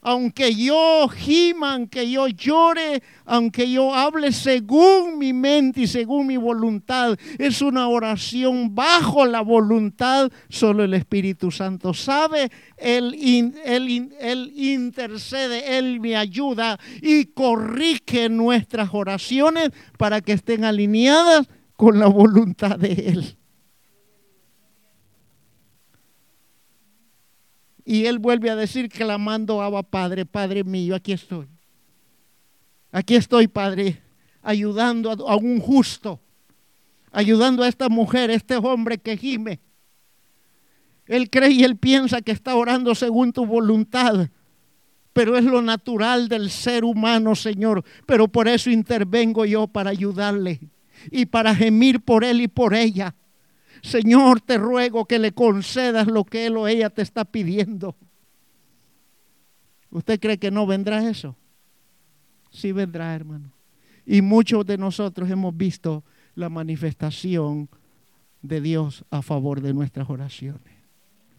aunque 0.00 0.54
yo 0.54 1.08
gima, 1.08 1.74
aunque 1.74 2.10
yo 2.10 2.28
llore, 2.28 3.02
aunque 3.24 3.70
yo 3.70 3.94
hable 3.94 4.32
según 4.32 5.18
mi 5.18 5.32
mente 5.32 5.82
y 5.82 5.86
según 5.86 6.26
mi 6.26 6.36
voluntad, 6.36 7.16
es 7.38 7.62
una 7.62 7.88
oración 7.88 8.74
bajo 8.74 9.26
la 9.26 9.40
voluntad, 9.40 10.30
solo 10.48 10.84
el 10.84 10.94
Espíritu 10.94 11.50
Santo 11.50 11.94
sabe, 11.94 12.50
Él, 12.76 13.16
él, 13.64 14.52
intercede, 14.54 15.78
Él 15.78 16.00
me 16.00 16.16
ayuda 16.16 16.78
y 17.02 17.26
corrige 17.26 18.28
nuestras 18.28 18.90
oraciones 18.92 19.70
para 19.96 20.20
que 20.20 20.32
estén 20.32 20.64
alineadas 20.64 21.48
con 21.76 21.98
la 21.98 22.06
voluntad 22.06 22.78
de 22.78 22.92
Él. 22.92 23.37
Y 27.90 28.04
él 28.04 28.18
vuelve 28.18 28.50
a 28.50 28.54
decir, 28.54 28.90
clamando, 28.90 29.62
Abba 29.62 29.82
Padre, 29.82 30.26
Padre 30.26 30.62
mío, 30.62 30.94
aquí 30.94 31.12
estoy. 31.12 31.46
Aquí 32.92 33.14
estoy, 33.14 33.48
Padre, 33.48 34.02
ayudando 34.42 35.10
a, 35.10 35.36
un 35.36 35.58
justo, 35.58 36.20
ayudando 37.10 37.62
a 37.62 37.68
esta 37.68 37.88
mujer, 37.88 38.28
a 38.28 38.34
este 38.34 38.56
hombre 38.56 38.98
que 38.98 39.16
gime. 39.16 39.60
Él 41.06 41.30
cree 41.30 41.50
y 41.50 41.64
él 41.64 41.78
piensa 41.78 42.20
que 42.20 42.32
está 42.32 42.56
orando 42.56 42.94
según 42.94 43.32
tu 43.32 43.46
voluntad, 43.46 44.28
pero 45.14 45.38
es 45.38 45.44
lo 45.44 45.62
natural 45.62 46.28
del 46.28 46.50
ser 46.50 46.84
humano, 46.84 47.34
Señor. 47.34 47.82
Pero 48.04 48.28
por 48.28 48.48
eso 48.48 48.68
intervengo 48.68 49.46
yo 49.46 49.66
para 49.66 49.88
ayudarle 49.88 50.60
y 51.10 51.24
para 51.24 51.54
gemir 51.54 52.02
por 52.02 52.22
él 52.22 52.42
y 52.42 52.48
por 52.48 52.74
ella. 52.74 53.14
Señor, 53.82 54.40
te 54.40 54.58
ruego 54.58 55.04
que 55.06 55.18
le 55.18 55.32
concedas 55.32 56.06
lo 56.06 56.24
que 56.24 56.46
él 56.46 56.56
o 56.56 56.66
ella 56.66 56.90
te 56.90 57.02
está 57.02 57.24
pidiendo. 57.24 57.96
¿Usted 59.90 60.20
cree 60.20 60.38
que 60.38 60.50
no 60.50 60.66
vendrá 60.66 61.08
eso? 61.08 61.36
Sí 62.50 62.72
vendrá, 62.72 63.14
hermano. 63.14 63.52
Y 64.04 64.22
muchos 64.22 64.64
de 64.66 64.78
nosotros 64.78 65.30
hemos 65.30 65.56
visto 65.56 66.04
la 66.34 66.48
manifestación 66.48 67.68
de 68.42 68.60
Dios 68.60 69.04
a 69.10 69.22
favor 69.22 69.60
de 69.60 69.74
nuestras 69.74 70.08
oraciones. 70.08 70.74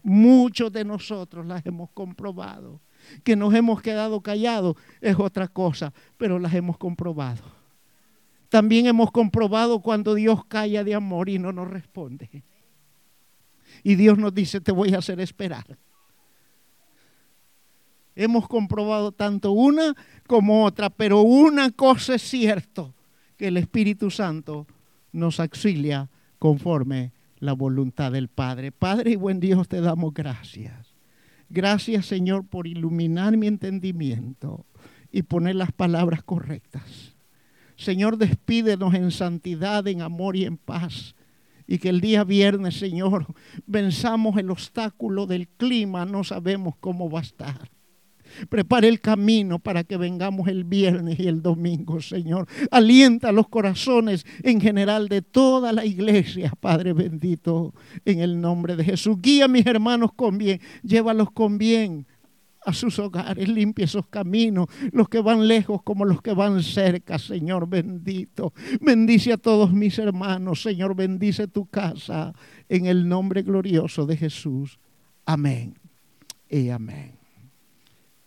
Muchos 0.02 0.72
de 0.72 0.84
nosotros 0.84 1.46
las 1.46 1.64
hemos 1.66 1.90
comprobado. 1.90 2.80
Que 3.24 3.34
nos 3.34 3.54
hemos 3.54 3.80
quedado 3.80 4.20
callados 4.20 4.76
es 5.00 5.18
otra 5.18 5.48
cosa, 5.48 5.92
pero 6.16 6.38
las 6.38 6.54
hemos 6.54 6.76
comprobado. 6.76 7.59
También 8.50 8.86
hemos 8.86 9.12
comprobado 9.12 9.80
cuando 9.80 10.14
Dios 10.14 10.44
calla 10.44 10.84
de 10.84 10.94
amor 10.94 11.28
y 11.28 11.38
no 11.38 11.52
nos 11.52 11.70
responde. 11.70 12.42
Y 13.82 13.94
Dios 13.94 14.18
nos 14.18 14.34
dice, 14.34 14.60
te 14.60 14.72
voy 14.72 14.92
a 14.92 14.98
hacer 14.98 15.20
esperar. 15.20 15.78
Hemos 18.16 18.48
comprobado 18.48 19.12
tanto 19.12 19.52
una 19.52 19.94
como 20.26 20.64
otra, 20.64 20.90
pero 20.90 21.22
una 21.22 21.70
cosa 21.70 22.16
es 22.16 22.22
cierto, 22.22 22.92
que 23.36 23.48
el 23.48 23.56
Espíritu 23.56 24.10
Santo 24.10 24.66
nos 25.12 25.40
auxilia 25.40 26.10
conforme 26.38 27.12
la 27.38 27.52
voluntad 27.52 28.10
del 28.12 28.28
Padre. 28.28 28.72
Padre 28.72 29.12
y 29.12 29.16
buen 29.16 29.38
Dios, 29.38 29.68
te 29.68 29.80
damos 29.80 30.12
gracias. 30.12 30.92
Gracias 31.48 32.06
Señor 32.06 32.46
por 32.46 32.66
iluminar 32.66 33.36
mi 33.36 33.46
entendimiento 33.46 34.66
y 35.12 35.22
poner 35.22 35.54
las 35.54 35.72
palabras 35.72 36.22
correctas. 36.24 37.09
Señor, 37.80 38.18
despídenos 38.18 38.92
en 38.92 39.10
santidad, 39.10 39.88
en 39.88 40.02
amor 40.02 40.36
y 40.36 40.44
en 40.44 40.58
paz. 40.58 41.14
Y 41.66 41.78
que 41.78 41.88
el 41.88 42.02
día 42.02 42.24
viernes, 42.24 42.78
Señor, 42.78 43.26
venzamos 43.66 44.36
el 44.36 44.50
obstáculo 44.50 45.24
del 45.24 45.48
clima, 45.48 46.04
no 46.04 46.22
sabemos 46.22 46.74
cómo 46.78 47.08
va 47.08 47.20
a 47.20 47.22
estar. 47.22 47.70
Prepare 48.50 48.86
el 48.86 49.00
camino 49.00 49.58
para 49.58 49.82
que 49.82 49.96
vengamos 49.96 50.46
el 50.48 50.64
viernes 50.64 51.18
y 51.18 51.26
el 51.26 51.40
domingo, 51.40 52.02
Señor. 52.02 52.46
Alienta 52.70 53.32
los 53.32 53.48
corazones 53.48 54.26
en 54.42 54.60
general 54.60 55.08
de 55.08 55.22
toda 55.22 55.72
la 55.72 55.86
iglesia, 55.86 56.52
Padre 56.60 56.92
bendito, 56.92 57.72
en 58.04 58.20
el 58.20 58.42
nombre 58.42 58.76
de 58.76 58.84
Jesús. 58.84 59.16
Guía 59.22 59.46
a 59.46 59.48
mis 59.48 59.64
hermanos 59.64 60.12
con 60.14 60.36
bien, 60.36 60.60
llévalos 60.82 61.30
con 61.30 61.56
bien 61.56 62.06
a 62.64 62.72
sus 62.72 62.98
hogares, 62.98 63.48
limpia 63.48 63.84
esos 63.84 64.06
caminos, 64.06 64.66
los 64.92 65.08
que 65.08 65.20
van 65.20 65.46
lejos 65.46 65.82
como 65.82 66.04
los 66.04 66.22
que 66.22 66.32
van 66.32 66.62
cerca, 66.62 67.18
Señor 67.18 67.68
bendito. 67.68 68.52
Bendice 68.80 69.32
a 69.32 69.36
todos 69.36 69.72
mis 69.72 69.98
hermanos, 69.98 70.62
Señor, 70.62 70.94
bendice 70.94 71.48
tu 71.48 71.66
casa 71.66 72.34
en 72.68 72.86
el 72.86 73.08
nombre 73.08 73.42
glorioso 73.42 74.06
de 74.06 74.16
Jesús. 74.16 74.78
Amén 75.24 75.74
y 76.48 76.68
amén. 76.70 77.19